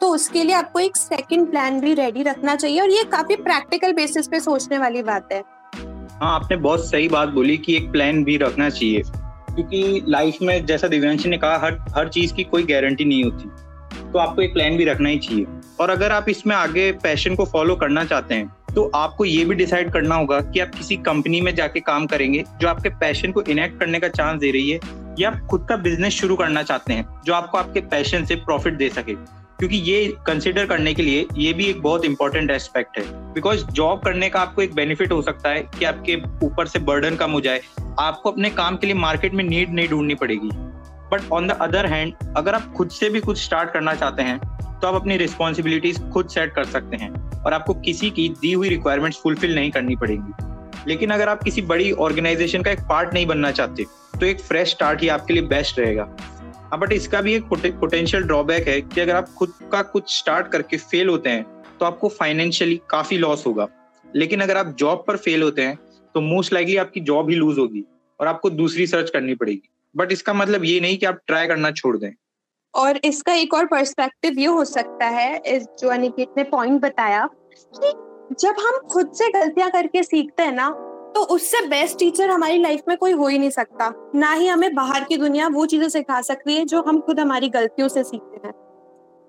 तो 0.00 0.08
उसके 0.08 0.42
लिए 0.44 0.54
आपको 0.54 0.80
एक 0.80 0.96
सेकंड 0.96 1.50
प्लान 1.50 1.80
भी 1.80 1.94
रेडी 1.94 2.22
रखना 2.22 2.54
चाहिए, 2.56 2.80
और 2.80 2.90
ये 2.90 3.04
काफ़ी 3.12 3.36
प्रैक्टिकल 3.36 3.92
बेसिस 3.92 4.28
पे 4.28 4.40
सोचने 4.40 4.78
वाली 4.78 5.02
बात 5.02 5.32
है। 5.32 5.42
हाँ 6.12 6.34
आपने 6.34 6.56
बहुत 6.58 6.88
सही 6.88 7.08
बात 7.08 7.28
बोली 7.30 7.56
कि 7.58 7.76
एक 7.76 7.90
प्लान 7.92 8.22
भी 8.24 8.36
रखना 8.38 8.68
चाहिए, 8.70 9.02
क्योंकि 9.02 10.02
लाइफ 10.08 10.38
में 10.42 10.66
जैसा 10.66 10.88
दिव्यांशी 10.88 11.28
ने 11.28 11.38
कहा, 11.38 11.58
हर 11.58 11.78
हर 11.96 12.08
चीज़ 12.08 12.34
की 12.34 12.44
कोई 12.44 12.62
गारंटी 12.64 13.04
नहीं 13.04 13.24
होती 13.24 13.50
तो 14.12 14.18
आपको 14.18 14.42
एक 14.42 14.52
प्लान 14.52 14.76
भी 14.76 14.84
रखना 14.84 15.08
ही 15.08 15.18
चाहिए। 15.18 15.46
और 15.80 15.90
अगर 15.90 16.12
आप 16.12 16.28
इसमें 16.28 16.54
आगे 16.56 16.90
पैशन 17.02 17.34
को 17.34 17.44
फॉलो 17.46 17.76
करना 17.76 18.04
चाहते 18.04 18.34
हैं 18.34 18.54
तो 18.76 18.90
आपको 18.94 19.24
ये 19.24 19.44
भी 19.44 19.54
डिसाइड 19.54 19.92
करना 19.92 20.14
होगा 20.14 20.40
कि 20.40 20.60
आप 20.60 20.68
किसी 20.68 20.96
कंपनी 20.96 21.40
में 21.40 21.54
जाके 21.54 21.80
काम 21.80 22.06
करेंगे, 22.06 22.44
जो 22.60 22.68
आपके 22.68 22.88
पैशन 22.88 23.32
को 23.32 23.42
इनेक्ट 23.42 23.80
करने 23.80 24.00
का 24.00 24.08
चांस 24.08 24.40
दे 24.40 24.50
रही 24.50 24.70
है, 24.70 24.80
या 25.18 25.30
आप 25.30 25.46
खुद 25.50 25.66
का 25.68 25.76
बिज़नेस 25.76 26.12
शुरू 26.12 26.36
करना 26.36 26.62
चाहते 26.62 26.92
हैं, 26.92 27.20
जो 27.24 27.34
आपको 27.34 27.58
आपके 27.58 27.80
पैशन 27.80 28.24
से 28.24 28.34
प्रॉफिट 28.34 28.74
दे 28.74 28.88
सके। 28.88 29.12
क्योंकि 29.58 29.76
ये 29.76 30.16
कंसिडर 30.26 30.66
करने 30.66 30.94
के 30.94 31.02
लिए 31.02 31.26
ये 31.36 31.52
भी 31.52 31.64
एक 31.64 31.82
बहुत 31.82 32.04
इंपॉर्टेंट 32.04 32.50
एस्पेक्ट 32.50 32.98
है। 32.98 33.32
बिकॉज़ 33.32 33.64
जॉब 33.66 34.00
करने 34.00 34.28
का 34.28 34.40
आपको 34.40 34.62
एक 34.62 34.74
बेनिफिट 34.74 35.12
हो 35.12 35.22
सकता 35.22 35.48
है 35.48 35.60
कि 35.78 35.84
आपके 35.84 36.16
ऊपर 36.46 36.66
से 36.66 36.78
बर्डन 36.78 37.16
कम 37.16 37.30
हो 37.30 37.40
जाए। 37.40 37.60
आपको 37.98 38.30
अपने 38.30 38.50
काम 38.50 38.76
के 38.76 38.86
लिए 38.86 38.96
मार्केट 38.96 39.34
में 39.34 39.44
नीड 39.44 39.74
नहीं 39.74 39.88
ढूंढनी 39.88 40.14
पड़ेगी। 40.14 40.50
But 41.12 41.32
on 41.32 41.48
the 41.48 41.50
other 41.50 41.86
hand 41.86 42.14
अगर 42.36 42.54
आप 42.54 42.72
खुद 42.72 42.90
से 42.90 43.10
भी 43.10 43.20
कुछ 43.20 43.44
स्टार्ट 43.44 43.70
करना 43.70 43.94
चाहते 43.94 44.22
हैं 44.22 44.55
तो 44.82 44.88
आप 44.88 44.94
अपनी 44.94 45.16
रिस्पॉन्सिबिलिटीज 45.16 46.00
खुद 46.12 46.28
सेट 46.28 46.54
कर 46.54 46.64
सकते 46.66 46.96
हैं 46.96 47.10
और 47.42 47.52
आपको 47.54 47.74
किसी 47.76 48.10
की 48.10 48.28
दी 48.40 48.52
हुई 48.52 48.68
रिक्वायरमेंट्स 48.68 49.18
फुलफिल 49.22 49.54
नहीं 49.54 49.70
करनी 49.70 49.96
पड़ेगी। 49.96 50.88
लेकिन 50.88 51.10
अगर 51.10 51.28
आप 51.28 51.42
किसी 51.42 51.62
बड़ी 51.64 51.90
ऑर्गेनाइजेशन 51.92 52.62
का 52.62 52.70
एक 52.70 52.80
पार्ट 52.88 53.14
नहीं 53.14 53.26
बनना 53.26 53.50
चाहते 53.50 53.84
तो 54.20 54.26
एक 54.26 54.40
फ्रेश 54.40 54.70
स्टार्ट 54.70 55.02
ही 55.02 55.08
आपके 55.08 55.32
लिए 55.32 55.42
बेस्ट 55.44 55.78
रहेगा। 55.78 56.04
हाँ 56.62 56.78
बट 56.80 56.92
इसका 56.92 57.20
भी 57.20 57.34
एक 57.34 57.44
पोटेंशियल 57.50 58.22
ड्रॉबैक 58.22 58.68
है 58.68 58.80
कि 58.80 59.00
अगर 59.00 59.16
आप 59.16 59.28
खुद 59.28 59.52
का 59.72 59.82
कुछ 59.84 60.16
स्टार्ट 60.16 60.48
करके 60.48 60.76
फेल 60.76 61.08
होते 61.08 61.30
हैं 61.30 61.44
तो 61.80 61.86
आपको 61.86 62.08
फाइनेंशियली 62.10 62.80
काफ़ी 62.90 63.18
लॉस 63.18 63.46
होगा। 63.46 63.68
लेकिन 64.06 64.40
अगर 64.40 64.56
आप 64.56 64.74
जॉब 64.78 65.04
पर 65.06 65.16
फेल 65.16 65.42
होते 65.42 65.62
हैं 65.62 65.78
तो 66.14 66.20
मोस्ट 66.20 66.52
लाइकली 66.52 66.76
आपकी 66.76 67.00
जॉब 67.02 67.30
ही 67.30 67.36
लूज 67.36 67.58
होगी 67.58 67.84
और 68.20 68.26
आपको 68.26 68.50
दूसरी 68.52 68.86
सर्च 68.86 69.10
करनी 69.10 69.34
पड़ेगी। 69.34 69.68
बट 69.94 70.12
इसका 70.12 70.32
मतलब 70.34 70.64
ये 70.64 70.78
नहीं 70.80 70.96
कि 70.98 71.06
आप 71.06 71.20
ट्राई 71.26 71.46
करना 71.46 71.70
छोड़ 71.72 71.96
दें। 71.96 72.10
और 72.76 73.00
इसका 73.04 73.34
एक 73.34 73.54
और 73.54 73.66
पर्सपेक्टिव 73.66 74.38
ये 74.38 74.46
हो 74.46 74.64
सकता 74.64 75.06
है, 75.06 75.36
इस 75.38 75.66
जो 75.80 75.88
अनिकेत 75.88 76.34
ने 76.36 76.44
पॉइंट 76.44 76.80
बताया, 76.80 77.26
कि 77.74 77.92
जब 78.40 78.56
हम 78.60 78.78
खुद 78.88 79.12
से 79.14 79.30
गलतियाँ 79.30 79.70
करके 79.70 80.02
सीखते 80.02 80.42
हैं 80.42 80.52
ना 80.52 80.68
तो 81.14 81.20
उससे 81.24 81.60
बेस्ट 81.66 81.98
टीचर 81.98 82.30
हमारी 82.30 82.58
लाइफ 82.58 82.82
में 82.88 82.96
कोई 82.96 83.12
हो 83.12 83.26
ही 83.26 83.38
नहीं 83.38 83.50
सकता। 83.50 83.92
ना 84.14 84.32
ही 84.32 84.46
हमें 84.46 84.74
बाहर 84.74 85.04
की 85.04 85.16
दुनिया 85.16 85.46
वो 85.48 85.66
चीज़ें 85.66 85.88
सिखा 85.88 86.20
सकती 86.22 86.56
है 86.56 86.64
जो 86.64 86.82
हम 86.82 87.00
खुद 87.00 87.20
हमारी 87.20 87.48
गलतियों 87.48 87.88
से 87.88 88.02
सीखते 88.04 88.46
हैं। 88.46 88.52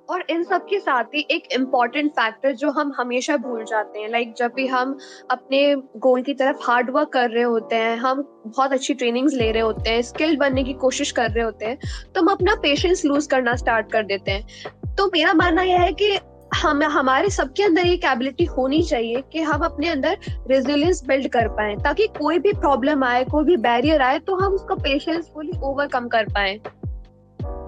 और 0.09 0.23
इन 0.29 0.43
सब 0.43 0.65
के 0.65 0.79
साथ 0.79 1.15
ही 1.15 1.25
एक 1.31 1.47
इंपॉर्टेंट 1.53 2.11
फैक्टर 2.11 2.53
जो 2.55 2.69
हम 2.71 2.93
हमेशा 2.97 3.37
भूल 3.37 3.63
जाते 3.63 3.99
हैं 3.99 4.09
लाइक 4.09 4.33
जब 4.37 4.51
भी 4.55 4.67
हम 4.67 4.97
अपने 5.31 5.59
गोल 5.97 6.21
की 6.21 6.33
तरफ़ 6.33 6.57
हार्ड 6.63 6.89
वर्क 6.89 7.09
कर 7.09 7.29
रहे 7.29 7.43
होते 7.43 7.75
हैं, 7.75 7.97
हम 7.97 8.21
बहुत 8.47 8.73
अच्छी 8.73 8.93
ट्रेनिंग्स 8.93 9.33
ले 9.33 9.51
रहे 9.51 9.61
होते 9.61 9.89
हैं 9.89 10.01
स्किल्ड 10.03 10.39
बनने 10.39 10.63
की 10.63 10.73
कोशिश 10.75 11.11
कर 11.11 11.29
रहे 11.31 11.43
होते 11.43 11.65
हैं 11.65 11.77
तो 12.15 12.21
हम 12.21 12.27
अपना 12.27 12.55
पेशेंस 12.61 13.05
लूज 13.05 13.27
करना 13.27 13.55
स्टार्ट 13.55 13.91
कर 13.91 14.03
देते 14.05 14.31
हैं। 14.31 14.95
तो 14.95 15.05
मेरा 15.07 15.33
मानना 15.33 15.61
यह 15.61 15.81
है 15.81 15.91
कि 15.93 16.17
हम, 16.55 16.81
हमारे 16.83 17.29
सबके 17.29 17.63
अंदर 17.63 17.85
ये 17.85 17.95
कैबिलिटी 17.97 18.45
होनी 18.47 18.81
चाहिए 18.83 19.21
कि 19.31 19.41
हम 19.41 19.61
अपने 19.61 19.89
अंदर 19.89 20.17
रेजिलियंस 20.49 21.03
बिल्ड 21.07 21.27
कर 21.31 21.47
पाए, 21.47 21.75
ताकि 21.75 22.07
कोई 22.19 22.39
भी 22.39 22.53
प्रॉब्लम 22.53 23.03
आए, 23.03 23.23
कोई 23.23 23.43
भी 23.43 23.57
बैरियर 23.57 24.01
आए 24.01 24.19
तो 24.19 24.35
हम 24.35 24.53
उसको 24.53 24.75
पेशेंसफुली 24.77 25.59
ओवरकम 25.63 26.07
कर 26.07 26.25
पाए। 26.29 26.59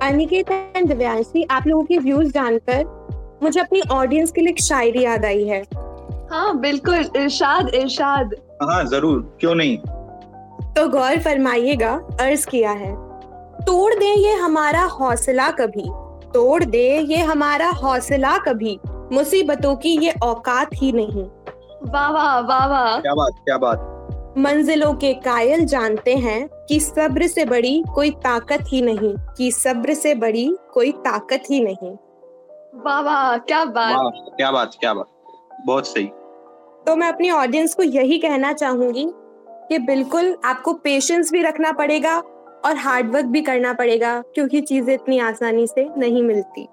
अनिकेत 0.04 0.52
एंड 0.52 0.88
दिव्यांशी 0.88 1.44
आप 1.52 1.66
लोगों 1.68 1.84
के 1.84 1.98
व्यूज़ 1.98 2.32
जानकर 2.34 2.84
मुझे 3.44 3.60
अपनी 3.60 3.82
ऑडियंस 3.92 4.32
के 4.32 4.42
लिए 4.42 4.50
एक 4.50 4.60
शायरी 4.62 5.04
याद 5.04 5.26
आई 5.26 5.44
है। 5.44 5.62
हाँ 6.32 6.58
बिल्कुल 6.60 7.06
इरशाद 7.16 7.70
इरशाद। 7.76 8.36
हाँ 8.62 8.84
ज़रूर 8.86 9.20
क्यों 9.40 9.56
नहीं? 9.56 9.78
तो 10.74 10.88
गौर 10.90 11.20
फरमाइएगा 11.20 11.92
अर्ज़ 12.22 12.48
किया 12.48 12.72
है। 12.72 12.94
तोड़ 13.62 13.94
दे 13.94 14.14
ये 14.16 14.34
हमारा 14.36 14.84
हौसला 14.94 15.50
कभी 15.52 15.90
तोड़ 16.34 16.64
दे 16.64 16.88
ये 17.00 17.18
हमारा 17.24 17.70
हौसला 17.84 18.38
कभी 18.38 18.80
मुसीबतों 19.12 19.76
की 19.76 19.98
ये 19.98 20.14
औकात 20.24 20.70
ही 20.74 20.92
नहीं। 20.92 21.26
वाह 21.86 22.10
वाह 22.12 22.40
वाह 22.40 22.66
वाह। 22.68 23.00
क्या 23.00 23.14
बात 23.14 23.42
क्या 23.46 23.58
बात। 23.58 23.96
मंजिलों 24.38 24.94
के 24.94 25.14
कायल 25.14 25.66
जानते 25.66 26.16
हैं 26.16 26.48
कि 26.70 26.80
सब्र 26.80 27.28
से 27.28 27.46
बड़ी 27.46 27.84
कोई 27.96 28.12
ताकत 28.24 28.66
ही 28.68 28.82
नहीं 28.82 29.14
कि 29.38 29.52
सब्र 29.52 29.94
से 29.94 30.14
बड़ी 30.16 30.46
कोई 30.74 30.92
ताकत 30.92 31.44
ही 31.50 31.60
नहीं। 31.64 31.92
वाह 32.86 33.00
वाह 33.02 33.38
क्या 33.38 33.64
बात। 33.66 33.96
वाह 33.96 34.10
क्या 34.36 34.52
बात 34.52 34.76
क्या 34.80 34.94
बात। 34.94 35.08
बहुत 35.66 35.88
सही। 35.88 36.06
तो 36.86 36.96
मैं 36.96 37.08
अपनी 37.08 37.30
ऑडियंस 37.32 37.74
को 37.76 37.84
यही 37.84 38.18
कहना 38.18 38.54
चाहूँगी 38.54 39.06
कि 39.70 39.80
बिल्कुल 39.80 40.36
आपको 40.46 40.74
पेशेंस 40.74 41.32
भी 41.32 41.42
रखना 41.42 41.72
पड़ेगा 41.72 42.18
और 42.66 42.76
हार्डवर्क 42.76 43.26
भी 43.26 43.42
करना 43.42 43.74
पड़ेगा 43.74 44.20
क्योंकि 44.36 44.62
चीज़ें 44.62 44.94
इतनी 44.94 45.20
आसानी 45.20 45.66
से 45.68 45.88
नहीं 45.98 46.24
मिलती। 46.24 46.68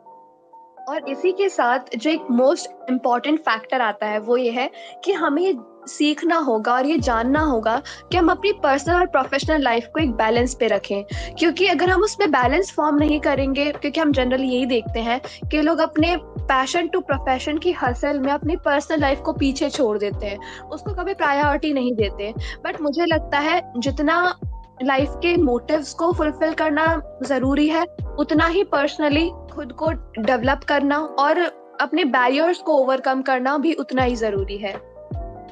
और 0.88 1.08
इसी 1.10 1.32
के 1.32 1.48
साथ 1.48 1.96
जो 1.96 2.10
एक 2.10 2.26
मोस्ट 2.30 2.90
इंपॉर्टेंट 2.90 3.40
फैक्टर 3.40 3.80
आता 3.80 4.06
है 4.06 4.18
वो 4.18 4.36
ये 4.36 4.50
है 4.50 4.70
कि 5.04 5.12
हमें 5.12 5.42
सीखना 5.86 6.36
होगा 6.36 6.72
और 6.72 6.86
ये 6.86 6.98
जानना 6.98 7.40
होगा 7.40 7.82
कि 8.12 8.16
हम 8.16 8.30
अपनी 8.30 8.52
पर्सनल 8.52 8.94
और 8.94 9.06
प्रोफेशनल 9.06 9.62
लाइफ 9.62 9.88
को 9.94 10.00
एक 10.00 10.10
बैलेंस 10.10 10.54
पे 10.54 10.66
रखें। 10.66 11.04
क्योंकि 11.38 11.66
अगर 11.66 11.90
हम 11.90 12.02
उसमें 12.02 12.30
बैलेंस 12.30 12.72
फॉर्म 12.72 12.96
नहीं 12.96 13.20
करेंगे, 13.20 13.70
क्योंकि 13.72 14.00
हम 14.00 14.12
जनरली 14.12 14.48
यही 14.48 14.66
देखते 14.66 15.00
हैं 15.00 15.20
कि 15.48 15.62
लोग 15.62 15.78
अपने 15.78 16.16
पैशन 16.16 16.88
टू 16.88 17.00
प्रोफेशन 17.00 17.58
की 17.58 17.72
हसल 17.72 18.20
में 18.20 18.32
अपनी 18.32 18.56
पर्सनल 18.56 19.00
लाइफ 19.00 19.20
को 19.20 19.32
पीछे 19.32 19.70
छोड़ 19.70 19.98
देते 19.98 20.26
हैं। 20.26 20.62
उसको 20.62 20.94
कभी 20.94 21.14
प्रायोरिटी 21.14 21.72
नहीं 21.72 21.94
देते। 21.94 22.32
बट 22.64 22.80
मुझे 22.80 23.06
लगता 23.06 23.38
है 23.38 23.60
जितना 23.78 24.38
लाइफ 24.82 25.08
के 25.08 25.36
मोटिव्स 25.36 25.92
को 25.94 26.12
फुलफिल 26.12 26.52
करना 26.52 27.02
ज़रूरी 27.22 27.68
है, 27.68 27.84
उतना 28.18 28.46
ही 28.46 28.64
पर्सनली 28.64 29.30
खुद 29.52 29.72
को 29.72 29.90
डेवलप 30.22 30.64
करना 30.64 30.98
और 30.98 31.38
अपने 31.80 32.04
बैरियर्स 32.04 32.58
को 32.58 32.72
ओवरकम 32.72 33.22
करना 33.22 33.56
भी 33.58 33.72
उतना 33.72 34.02
ही 34.02 34.16
ज़रूरी 34.16 34.56
है। 34.56 34.95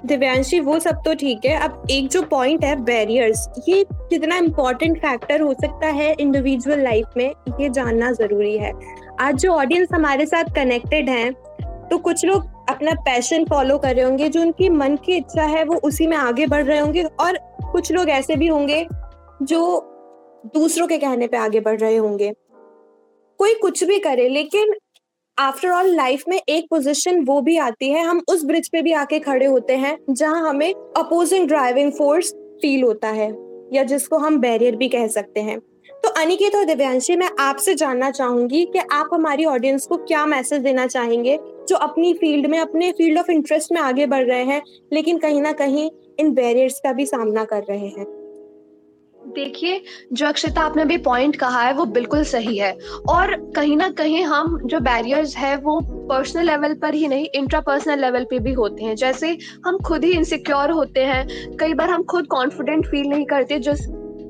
दिव्यांशी, 0.05 0.61
वो 0.61 0.79
सब 0.79 1.01
तो 1.05 1.15
ठीक 1.15 1.45
है। 1.45 1.57
अब 1.59 1.87
एक 1.91 2.09
जो 2.09 2.23
पॉइंट 2.23 2.65
है 2.65 2.75
बैरियर्स 2.85 3.47
ये 3.69 3.85
कितना 3.91 4.37
इम्पोर्टेंट 4.39 4.99
फैक्टर 4.99 5.41
हो 5.41 5.53
सकता 5.55 5.87
है 5.89 6.13
इंडिविजुअल 6.13 6.83
लाइफ 6.83 7.17
में, 7.17 7.31
ये 7.61 7.69
जानना 7.71 8.11
ज़रूरी 8.13 8.57
है। 8.59 8.73
आज 9.21 9.41
जो 9.41 9.53
ऑडियंस 9.53 9.89
हमारे 9.93 10.27
साथ 10.27 10.55
कनेक्टेड 10.55 11.09
हैं 11.11 11.33
तो 11.85 11.99
कुछ 11.99 12.25
लोग 12.25 12.53
अपना 12.71 12.93
पैशन 13.01 13.45
फॉलो 13.45 13.79
कर 13.79 13.95
रहे 13.95 14.05
होंगे, 14.05 14.29
जो 14.29 14.41
उनकी 14.41 14.69
मन 14.71 14.97
की 14.97 15.17
इच्छा 15.17 15.43
है, 15.45 15.65
वो 15.65 15.77
उसी 15.79 16.07
में 16.07 16.17
आगे 16.17 16.47
बढ़ 16.47 16.65
रहे 16.65 16.79
होंगे 16.79 17.03
और 17.03 17.39
कुछ 17.73 17.93
लोग 17.93 18.11
ऐसे 18.11 18.37
भी 18.37 18.47
होंगे, 18.47 18.87
जो 19.43 19.91
दूसरों 20.55 20.87
के 20.87 20.99
कहने 20.99 21.27
पे 21.27 21.37
आगे 21.37 21.61
बढ़ 21.61 21.79
रहे 21.79 21.97
होंगे। 21.97 22.33
कोई 23.41 23.55
कुछ 23.55 23.85
भी 23.85 23.99
करे, 23.99 24.29
लेकिन 24.29 24.75
आफ्टर 25.39 25.69
ऑल 25.69 25.87
लाइफ 25.87 26.23
में 26.29 26.41
एक 26.49 26.67
पोजीशन 26.71 27.19
वो 27.25 27.41
भी 27.41 27.57
आती 27.59 27.89
है, 27.91 28.03
हम 28.05 28.23
उस 28.29 28.45
ब्रिज 28.45 28.69
पे 28.69 28.83
भी 28.83 28.93
आके 28.93 29.19
खड़े 29.19 29.47
होते 29.47 29.77
हैं, 29.77 29.97
जहाँ 30.11 30.49
हमें 30.49 30.73
अपोजिंग 30.73 31.49
ड्राइविंग 31.49 31.93
फोर्स 31.93 32.33
फील 32.63 32.83
होता 32.83 33.09
है, 33.09 33.29
या 33.73 33.83
जिसको 33.83 34.19
हम 34.19 34.39
बैरियर 34.39 34.77
भी 34.77 34.89
कह 34.89 35.07
सकते 35.07 35.41
हैं। 35.41 35.59
तो 36.05 36.09
अनिकेत 36.23 36.55
और 36.55 36.65
दिव्यांशी, 36.65 37.17
मैं 37.17 37.31
आपसे 37.41 37.75
जानना 37.75 38.11
चाहूँगी 38.11 38.65
कि 38.65 38.79
आप 38.79 39.11
हमारी 39.13 39.45
ऑडियंस 39.45 39.87
को 39.87 39.97
क्या 39.97 40.27
मैसेज 40.27 40.63
देना 40.63 40.87
चाहेंगे, 40.87 41.39
जो 41.69 41.77
अपनी 41.77 42.15
फ़ील्ड 42.15 42.47
में, 42.47 42.59
अपने 42.59 42.93
फ़ील्ड 42.93 43.19
ऑफ़ 43.19 43.31
इंटरेस्ट 43.31 43.73
में 43.73 43.81
आगे 43.81 44.07
बढ़ 44.07 44.27
रहे 44.27 44.45
हैं, 44.45 44.63
लेकिन 44.93 45.19
कहीं 45.19 45.43
ना 45.43 45.53
कहीं 45.53 45.91
इन 46.21 46.35
बैरियर्स 46.35 46.81
का 46.81 46.93
भी 46.93 47.07
सामना 47.07 47.45
कर 47.45 47.63
रहे 47.63 47.89
हैं। 47.89 48.24
देखिए, 49.29 49.83
जो 50.13 50.27
अक्षता 50.27 50.61
आपने 50.61 50.85
भी 50.85 50.97
पॉइंट 50.97 51.37
कहा 51.37 51.63
है, 51.63 51.73
वो 51.73 51.85
बिल्कुल 51.85 52.25
सही 52.25 52.59
है। 52.59 52.79
और 53.09 53.53
कहीं 53.57 53.77
ना 53.77 53.89
कहीं 53.89 54.25
हम 54.25 54.59
जो 54.67 54.81
बैरियर्स 54.81 55.37
है, 55.37 55.57
वो 55.57 55.81
पर्सनल 55.85 56.47
लेवल 56.47 56.75
पर 56.75 56.95
ही 56.95 57.09
नहीं 57.09 57.27
इंट्रा 57.35 57.61
पर्सनल 57.61 58.01
लेवल 58.01 58.25
पे 58.25 58.39
भी 58.39 58.53
होते 58.53 58.85
हैं। 58.85 58.97
जैसे 58.97 59.39
हम 59.67 59.79
खुद 59.79 60.05
ही 60.05 60.13
इनसिक्योर 60.13 60.71
होते 60.71 61.01
हैं। 61.01 61.57
कई 61.57 61.75
बार 61.75 61.91
हम 61.91 62.03
खुद 62.03 62.27
कॉन्फिडेंट 62.27 62.87
फील 62.87 63.07
नहीं 63.07 63.25
करते, 63.25 63.59
जिस 63.59 63.81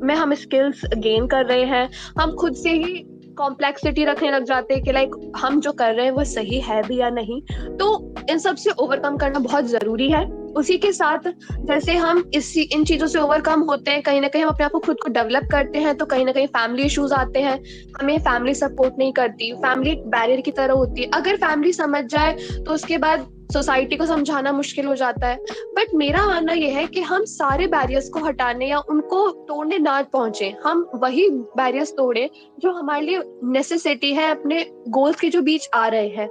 में 0.02 0.14
हम 0.14 0.34
स्किल्स 0.34 0.80
गेन 0.96 1.26
कर 1.26 1.44
रहे 1.44 1.64
हैं। 1.64 1.90
हम 2.20 2.34
खुद 2.34 2.54
से 2.54 2.70
ही 2.70 3.06
कॉम्प्लेक्सिटी 3.38 4.04
रखने 4.04 4.30
लग 4.30 4.44
जाते 4.44 4.74
हैं 4.74 4.82
कि 4.82 4.92
लाइक 4.92 5.32
हम 5.36 5.60
जो 5.60 5.72
कर 5.72 5.94
रहे 5.94 6.04
हैं, 6.04 6.12
वो 6.12 6.24
सही 6.24 6.60
है 6.60 6.82
भी 6.82 6.96
या 6.96 7.10
नहीं। 7.10 7.42
तो 7.76 8.14
इन 8.30 8.38
सबसे 8.38 8.70
ओवरकम 8.70 9.16
करना 9.16 9.38
बहुत 9.38 9.64
ज़रूरी 9.64 10.10
है। 10.10 10.43
उसी 10.56 10.76
के 10.78 10.92
साथ 10.92 11.28
जैसे 11.66 11.94
हम 11.96 12.22
इस, 12.34 12.56
इन 12.56 12.84
चीज़ों 12.84 13.06
से 13.06 13.18
ओवरकम 13.18 13.60
होते 13.60 13.90
हैं, 13.90 14.02
कहीं 14.02 14.20
ना 14.20 14.28
कहीं 14.28 14.42
हम 14.42 14.48
अपने 14.48 14.64
आप 14.64 14.72
को 14.72 14.78
खुद 14.78 14.96
को 15.02 15.08
डेवलप 15.10 15.48
करते 15.52 15.78
हैं 15.78 15.96
तो 15.96 16.06
कहीं 16.06 16.24
ना 16.24 16.32
कहीं 16.32 16.46
फैमिली 16.48 16.84
इश्यूज़ 16.84 17.14
आते 17.14 17.40
हैं। 17.40 17.58
हमें 18.00 18.18
फैमिली 18.20 18.54
सपोर्ट 18.54 18.94
नहीं 18.98 19.12
करती 19.12 19.52
फैमिली 19.56 19.94
बैरियर 20.08 20.40
की 20.40 20.50
तरह 20.52 20.74
होती 20.74 21.02
है। 21.02 21.10
अगर 21.14 21.36
फैमिली 21.36 21.72
समझ 21.72 22.04
जाए 22.06 22.36
तो 22.56 22.74
उसके 22.74 22.98
बाद 22.98 23.30
सोसाइटी 23.52 23.96
को 23.96 24.06
समझाना 24.06 24.52
मुश्किल 24.52 24.86
हो 24.86 24.94
जाता 24.96 25.26
है। 25.26 25.36
बट 25.76 25.94
मेरा 25.94 26.26
मानना 26.26 26.52
यह 26.52 26.76
है 26.76 26.86
कि 26.86 27.00
हम 27.02 27.24
सारे 27.26 27.66
बैरियर्स 27.66 28.08
को 28.08 28.20
हटाने 28.20 28.68
या 28.68 28.78
उनको 28.80 29.28
तोड़ने 29.48 29.78
ना 29.78 30.00
पहुँचे, 30.02 30.54
हम 30.64 30.86
वही 30.94 31.28
बैरियर्स 31.30 31.92
तोड़े 31.96 32.28
जो 32.60 32.72
हमारे 32.72 33.06
लिए 33.06 33.20
नेसेसिटी 33.44 34.12
है, 34.14 34.30
अपने 34.30 34.64
गोल्स 34.88 35.20
के 35.20 35.28
जो 35.28 35.42
बीच 35.42 35.68
आ 35.74 35.86
रहे 35.88 36.08
हैं। 36.08 36.28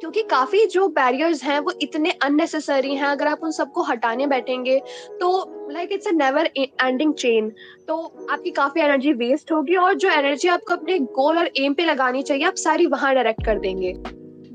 क्योंकि 0.00 0.22
काफ़ी 0.22 0.64
जो 0.66 0.86
बैरियर्स 0.90 1.42
हैं 1.44 1.58
वो 1.60 1.72
इतने 1.82 2.10
अननेसेसरी 2.22 2.94
हैं, 2.94 3.06
अगर 3.06 3.26
आप 3.26 3.40
उन 3.42 3.50
सबको 3.52 3.82
हटाने 3.82 4.26
बैठेंगे 4.26 4.78
तो 5.20 5.68
like 5.72 5.92
it's 5.92 6.08
a 6.08 6.12
never 6.12 6.50
ending 6.56 7.14
chain 7.14 7.50
तो 7.88 7.96
आपकी 8.30 8.50
काफ़ी 8.52 8.80
एनर्जी 8.80 9.12
वेस्ट 9.14 9.52
होगी 9.52 9.76
और 9.76 9.94
जो 9.94 10.10
एनर्जी 10.10 10.48
आपको 10.48 10.74
अपने 10.74 10.98
गोल 10.98 11.38
और 11.38 11.50
एम 11.58 11.74
पे 11.74 11.84
लगानी 11.84 12.22
चाहिए, 12.22 12.44
आप 12.44 12.54
सारी 12.56 12.86
वहाँ 12.86 13.14
डायरेक्ट 13.14 13.44
कर 13.46 13.58
देंगे। 13.58 13.92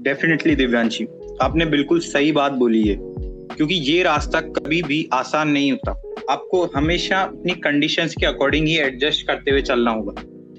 डेफिनेटली 0.03 0.55
दिव्यांशी 0.55 1.07
आपने 1.41 1.65
बिल्कुल 1.67 1.99
सही 2.01 2.31
बात 2.31 2.51
बोली 2.53 2.81
है, 2.83 2.95
क्योंकि 2.97 3.75
ये 3.75 4.01
रास्ता 4.03 4.41
कभी 4.41 4.81
भी 4.83 5.07
आसान 5.13 5.49
नहीं 5.49 5.71
होता। 5.71 5.91
आपको 6.29 6.63
हमेशा 6.75 7.21
अपनी 7.21 7.53
कंडीशंस 7.61 8.15
के 8.19 8.25
अकॉर्डिंग 8.25 8.67
ही 8.67 8.77
एडजस्ट 8.79 9.27
करते 9.27 9.51
हुए 9.51 9.61
चलना 9.63 9.91
होगा। 9.91 10.13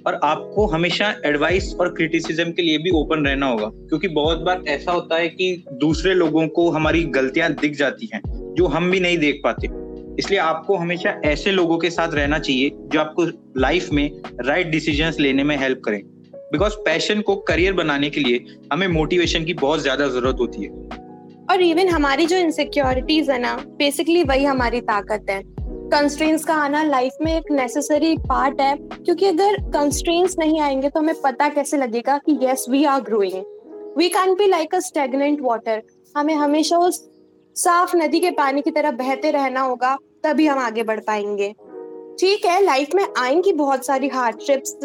और 0.06 0.18
आपको 0.24 0.66
हमेशा 0.66 1.14
एडवाइस 1.26 1.74
और 1.80 1.88
क्रिटिसिज्म 1.94 2.52
के 2.52 2.62
लिए 2.62 2.78
भी 2.78 2.90
ओपन 2.90 3.26
रहना 3.26 3.46
होगा। 3.46 3.66
क्योंकि 3.66 4.08
बहुत 4.08 4.38
बार 4.38 4.62
ऐसा 4.68 4.92
होता 4.92 5.16
है 5.16 5.28
कि 5.28 5.64
दूसरे 5.72 6.14
लोगों 6.14 6.46
को 6.48 6.70
हमारी 6.70 7.04
गलतियाँ 7.04 7.50
दिख 7.52 7.76
जाती 7.76 8.10
हैं, 8.14 8.22
जो 8.54 8.66
हम 8.66 8.90
भी 8.90 9.00
नहीं 9.00 9.18
देख 9.18 9.40
पाते। 9.44 9.68
इसलिए 10.18 10.38
आपको 10.38 10.76
हमेशा 10.76 11.20
ऐसे 11.24 11.50
लोगों 11.50 11.78
के 11.78 11.90
साथ 11.90 12.14
रहना 12.14 12.38
चाहिए, 12.38 12.70
जो 12.70 13.00
आपको 13.00 13.24
लाइफ 13.60 13.88
में 13.92 14.10
राइट 14.40 14.66
डिसीजंस 14.66 15.20
लेने 15.20 15.44
में 15.44 15.56
हेल्प 15.56 15.80
करें। 15.84 16.02
बिकॉज़ 16.52 16.72
पैशन 16.76 17.20
को 17.20 17.36
करियर 17.36 17.72
बनाने 17.72 18.10
के 18.10 18.20
लिए 18.20 18.44
हमें 18.72 18.86
मोटिवेशन 18.88 19.44
की 19.44 19.54
बहुत 19.54 19.80
ज़्यादा 19.80 20.08
ज़रूरत 20.08 20.36
होती 20.40 20.62
है। 20.62 20.68
और 21.50 21.62
इवन 21.62 21.88
हमारी 21.88 22.26
जो 22.26 22.36
इनसिक्योरिटीज 22.36 23.30
है 23.30 23.38
ना 23.38 23.56
बेसिकली 23.78 24.22
वही 24.22 24.44
हमारी 24.44 24.80
ताकत 24.80 25.26
है। 25.30 25.42
कंस्ट्रेंट्स 25.92 26.44
का 26.44 26.54
आना 26.54 26.82
लाइफ 26.82 27.16
में 27.20 27.32
एक 27.32 27.50
नेसेसरी 27.52 28.16
पार्ट 28.18 28.60
है, 28.60 28.76
क्योंकि 28.76 29.26
अगर 29.26 29.56
कंस्ट्रेंट्स 29.72 30.36
नहीं 30.38 30.60
आएँगे 30.60 30.88
तो 30.88 31.00
हमें 31.00 31.20
पता 31.24 31.48
कैसे 31.48 31.76
लगेगा 31.76 32.16
कि 32.18 32.38
yes 32.42 32.64
we 32.70 32.84
are 32.84 33.00
growing 33.00 33.34
we 33.98 34.08
can 34.08 34.34
be 34.34 34.46
like 34.46 34.74
a 34.74 34.78
stagnant 34.80 35.40
water 35.42 35.82
हमें 36.14 36.34
हमेशा 36.34 36.78
उस 36.78 37.00
साफ़ 37.56 37.96
नदी 37.96 38.20
के 38.20 38.30
पानी 38.30 38.62
की 38.62 38.70
तरह 38.70 38.90
बहते 38.92 39.30
रहना 39.30 39.60
होगा, 39.60 39.96
तभी 40.24 40.46
हम 40.46 40.58
आगे 40.58 40.82
बढ़ 40.82 41.00
पाएँगे। 41.00 41.52
ठीक 42.20 42.44
है 42.46 42.60
लाइफ 42.64 42.94
में 42.94 43.06
आएँगी 43.18 43.52
बहुत 43.52 43.86
सारी 43.86 44.08
हार्डशिप्स 44.08 44.76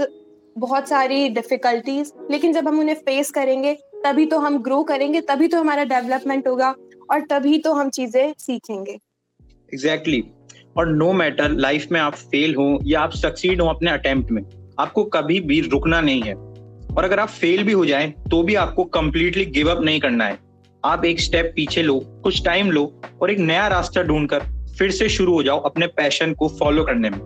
बहुत 0.55 0.89
सारी 0.89 1.27
डिफिकल्टीज 1.29 2.13
लेकिन 2.31 2.53
जब 2.53 2.67
हम 2.67 2.79
उन्हें 2.79 2.95
फेस 2.97 3.31
करेंगे, 3.31 3.73
तभी 4.05 4.25
तो 4.25 4.39
हम 4.39 4.61
ग्रो 4.63 4.83
करेंगे, 4.83 5.21
तभी 5.23 5.47
तो 5.47 5.59
हमारा 5.59 5.83
डेवलपमेंट 5.85 6.47
होगा, 6.47 6.75
और 7.11 7.25
तभी 7.29 7.57
तो 7.59 7.73
हम 7.73 7.89
चीज़ें 7.89 8.33
सीखेंगे। 8.37 8.91
Exactly 8.91 10.17
exactly. 10.17 10.36
और 10.77 10.87
नो 10.87 11.11
मैटर 11.13 11.51
लाइफ 11.51 11.87
में 11.91 11.99
आप 11.99 12.15
फेल 12.31 12.55
हो 12.55 12.79
या 12.85 13.01
आप 13.01 13.11
सक्सीड 13.13 13.61
हो 13.61 13.67
अपने 13.67 13.91
अटेम्प्ट 13.91 14.31
में, 14.31 14.41
आपको 14.79 15.03
कभी 15.05 15.39
भी 15.41 15.59
रुकना 15.61 16.01
नहीं 16.01 16.21
है। 16.21 16.33
और 16.33 17.03
अगर 17.03 17.19
आप 17.19 17.29
फेल 17.29 17.63
भी 17.63 17.71
हो 17.71 17.85
जाए 17.85 18.13
तो 18.31 18.41
भी 18.43 18.55
आपको 18.55 18.83
कंप्लीटली 18.83 19.45
गिव 19.45 19.69
अप 19.69 19.83
नहीं 19.83 19.99
करना 19.99 20.25
है। 20.25 20.37
आप 20.83 21.05
एक 21.05 21.19
स्टेप 21.19 21.51
पीछे 21.55 21.81
लो, 21.83 21.99
कुछ 22.23 22.43
टाइम 22.45 22.71
लो 22.71 23.01
और 23.21 23.31
एक 23.31 23.39
नया 23.39 23.67
रास्ता 23.67 24.03
ढूंढकर 24.03 24.43
फिर 24.77 24.91
से 24.91 25.09
शुरू 25.09 25.33
हो 25.33 25.43
जाओ 25.43 25.59
अपने 25.61 25.87
पैशन 25.87 26.33
को 26.33 26.47
फॉलो 26.59 26.83
करने 26.83 27.09
में। 27.09 27.19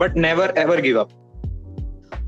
But 0.00 0.16
never 0.16 0.54
ever 0.58 0.80
give 0.80 1.00
up 1.00 1.08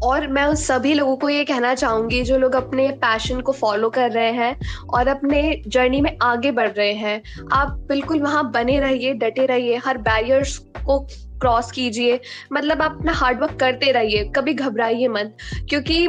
और 0.03 0.27
मैं 0.27 0.45
उन 0.45 0.55
सभी 0.55 0.95
लोगों 0.95 1.17
को 1.17 1.29
ये 1.29 1.45
कहना 1.45 1.75
चाहूँगी, 1.75 2.23
जो 2.23 2.39
लोग 2.39 2.55
अपने 2.55 2.89
पैशन 2.89 3.41
को 3.41 3.53
फॉलो 3.53 3.91
कर 3.91 4.11
रहे 4.11 4.33
हैं 4.33 4.57
और 4.95 5.09
अपने 5.09 5.63
जर्नी 5.67 6.01
में 6.01 6.17
आगे 6.23 6.51
बढ़ 6.51 6.71
रहे 6.71 6.93
हैं, 6.93 7.23
आप 7.53 7.69
बिल्कुल 7.89 8.21
वहाँ 8.21 8.51
बने 8.51 8.81
रहिए, 8.81 9.13
डटे 9.13 9.47
रहिए, 9.47 9.77
हर 9.77 9.99
बैरियर्स 9.99 10.59
को 10.59 10.99
क्रॉस 11.41 11.71
कीजिए। 11.73 12.21
मतलब 12.53 12.83
आप 12.83 12.97
अपना 12.99 13.13
हार्डवर्क 13.13 13.57
करते 13.61 13.93
रहिए, 13.93 14.25
कभी 14.37 14.55
घबराइए 14.55 15.09
मत। 15.09 15.37
क्योंकि, 15.69 16.07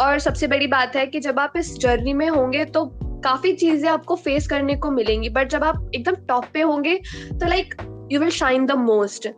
और 0.00 0.18
सबसे 0.18 0.46
बड़ी 0.46 0.66
बात 0.66 0.96
है 0.96 1.06
कि 1.06 1.20
जब 1.20 1.38
आप 1.38 1.52
इस 1.56 1.78
जर्नी 1.78 2.12
में 2.12 2.28
होंगे 2.28 2.64
तो 2.64 2.84
काफ़ी 3.24 3.52
चीज़ें 3.52 3.90
आपको 3.90 4.16
फेस 4.16 4.46
करने 4.46 4.74
को 4.76 4.90
मिलेंगी। 4.90 5.28
बट 5.28 5.48
जब 5.48 5.64
आप 5.64 5.90
एकदम 5.94 6.14
टॉप 6.28 6.44
पे 6.54 6.60
होंगे 6.60 6.94
तो 7.32 7.46
like 7.46 7.74
you 8.12 8.20
will 8.20 8.30
shine 8.30 8.66
the 8.66 8.72
most 8.72 9.28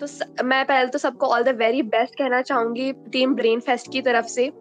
तो 0.00 0.06
स, 0.06 0.22
मैं 0.44 0.64
पहले 0.64 0.86
तो 0.86 0.98
सबको 0.98 1.26
ऑल 1.26 1.42
द 1.42 1.56
वेरी 1.58 1.82
बेस्ट 1.84 2.14
कहना 2.14 2.42
चाहूँगी 2.42 2.92
टीम 3.12 3.34
ब्रेन 3.34 3.60
फेस्ट 3.60 3.92
की 3.92 4.02
तरफ़ 4.02 4.26
से 4.26 4.52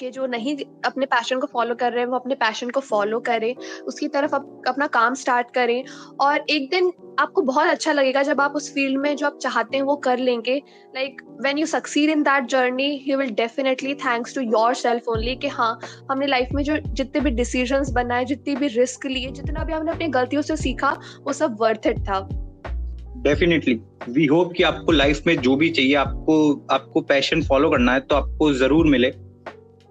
कि 0.00 0.10
जो 0.10 0.26
नहीं 0.26 0.56
अपने 0.84 1.06
पैशन 1.06 1.38
को 1.40 1.46
फॉलो 1.46 1.74
कर 1.74 1.92
रहे 1.92 2.00
हैं 2.00 2.08
वो 2.10 2.16
अपने 2.16 2.34
पैशन 2.34 2.70
को 2.70 2.80
फॉलो 2.80 3.18
करें 3.20 3.54
उसकी 3.86 4.08
तरफ़ 4.08 4.34
अप, 4.34 4.62
अपना 4.68 4.86
काम 4.86 5.14
स्टार्ट 5.14 5.50
करें। 5.54 5.84
और 6.20 6.44
एक 6.50 6.68
दिन 6.70 6.92
आपको 7.18 7.42
बहुत 7.42 7.66
अच्छा 7.66 7.92
लगेगा 7.92 8.22
जब 8.22 8.40
आप 8.40 8.52
उस 8.56 8.72
फ़ील्ड 8.74 8.98
में 8.98 9.16
जो 9.16 9.26
आप 9.26 9.38
चाहते 9.42 9.76
हैं 9.76 9.84
वो 9.84 9.96
कर 9.96 10.18
लेंगे। 10.18 10.56
Like 10.94 11.22
when 11.40 11.58
you 11.58 11.66
succeed 11.66 12.10
in 12.10 12.22
that 12.22 12.46
journey 12.46 12.90
you 13.06 13.18
will 13.18 13.30
definitely 13.34 13.94
thanks 13.94 14.34
to 14.34 14.40
yourself 14.74 15.08
only 15.08 15.36
कि 15.36 15.48
हाँ 15.48 15.78
हमने 16.10 16.26
लाइफ 16.26 16.48
में 16.54 16.62
जो 16.62 16.76
जितने 16.78 17.20
भी 17.20 17.30
डिसीज़न 17.30 17.92
बनाए 17.94 18.24
जितनी 18.24 18.54
भी 18.54 18.68
रिस्क 18.68 19.06
लिए 19.06 19.30
जितना 19.30 19.64
भी 19.64 19.72
हमने 19.72 19.92
अपनी 19.92 20.08
गलतियों 20.10 20.42
से 20.42 20.56
सीखा 20.56 20.96
वो 21.22 21.32
सब 21.32 21.56
वर्थ 21.60 21.86
इट 21.86 22.00
था। 22.00 22.28
डेफिनेटली 23.22 23.74
वी 24.08 24.24
होप 24.26 24.52
कि 24.52 24.62
आपको 24.62 24.92
लाइफ 24.92 25.26
में 25.26 25.36
जो 25.36 25.56
भी 25.56 25.68
चाहिए, 25.70 25.94
आपको 25.94 26.66
आपको 26.70 27.00
पैशन 27.00 27.42
फॉलो 27.42 27.70
करना 27.70 27.92
है 27.92 28.00
तो 28.00 28.16
आपको 28.16 28.52
ज़रूर 28.52 28.86
मिले। 28.86 29.10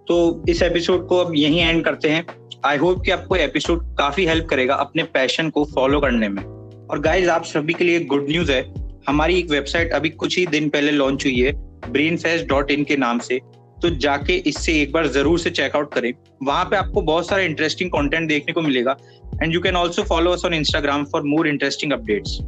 तो 0.08 0.44
इस 0.50 0.62
एपिसोड 0.62 1.08
को 1.08 1.18
अब 1.18 1.32
यहीं 1.36 1.60
एंड 1.60 1.84
करते 1.86 2.10
हैं। 2.10 2.26
आई 2.66 2.78
होप 2.78 3.02
कि 3.06 3.12
आपको 3.12 3.36
एपिसोड 3.36 3.84
काफ़ी 3.98 4.26
हेल्प 4.26 4.48
करेगा 4.50 4.76
अपने 4.76 5.04
पैशन 5.14 5.50
को 5.50 5.64
फॉलो 5.66 6.00
करने 6.00 6.30
में। 6.30 6.44
और 6.44 7.00
गाइज़ 7.00 7.30
आप 7.30 7.44
सभी 7.46 7.74
के 7.74 7.84
लिए 7.84 8.00
गुड 8.06 8.28
न्यूज़ 8.30 8.52
है। 8.52 8.62
हमारी 9.08 9.40
एक 9.40 9.50
वेबसाइट 9.52 9.94
अभी 9.94 10.10
कुछ 10.10 10.38
ही 10.38 10.46
दिन 10.48 10.70
पहले 10.70 10.92
लॉन्च 10.92 11.26
हुई 11.26 11.40
है 11.40 11.52
ब्रेन 11.90 12.18
डॉट 12.48 12.72
इन 12.72 12.84
के 12.84 12.98
नाम 12.98 13.20
से। 13.20 13.40
तो 13.82 13.90
जाके 13.98 14.34
इससे 14.48 14.82
एक 14.82 14.92
बार 14.92 15.08
ज़रूर 15.08 15.40
से 15.40 15.50
चेकआउट 15.50 15.94
करें। 15.94 16.14
वहाँ 16.44 16.66
पे 16.66 16.76
आपको 16.76 17.02
बहुत 17.02 17.28
सारा 17.28 17.44
इंटरेस्टिंग 17.44 17.90
कंटेंट 17.90 18.28
देखने 18.30 18.54
को 18.54 18.62
मिलेगा। 18.62 18.98
And 19.44 19.54
you 19.54 19.62
can 19.62 19.76
also 19.76 20.04
follow 20.04 20.32
us 20.32 20.46
on 20.46 20.54
Instagram 20.54 21.06
for 21.06 21.24
more 21.26 21.48
interesting 21.48 21.94
updates 21.94 22.40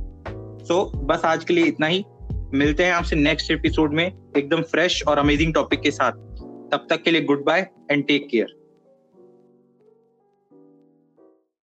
so 0.63 0.91
बस 0.95 1.21
आज 1.25 1.43
के 1.43 1.53
लिए 1.53 1.65
इतना 1.65 1.87
ही। 1.87 2.05
मिलते 2.53 2.83
हैं 2.85 2.91
आपसे 2.91 3.15
नेक्स्ट 3.15 3.51
एपिसोड 3.51 3.93
में। 3.93 4.31
एकदम 4.37 4.61
फ्रेश 4.61 5.03
और 5.07 5.17
अमेजिंग 5.17 5.53
टॉपिक 5.53 5.81
के 5.81 5.91
साथ। 5.91 6.11
तब 6.71 6.87
तक 6.89 7.03
के 7.03 7.11
लिए 7.11 7.21
good 7.21 7.45
bye 7.45 7.69
and 7.91 8.07
take 8.07 8.27
care 8.31 8.62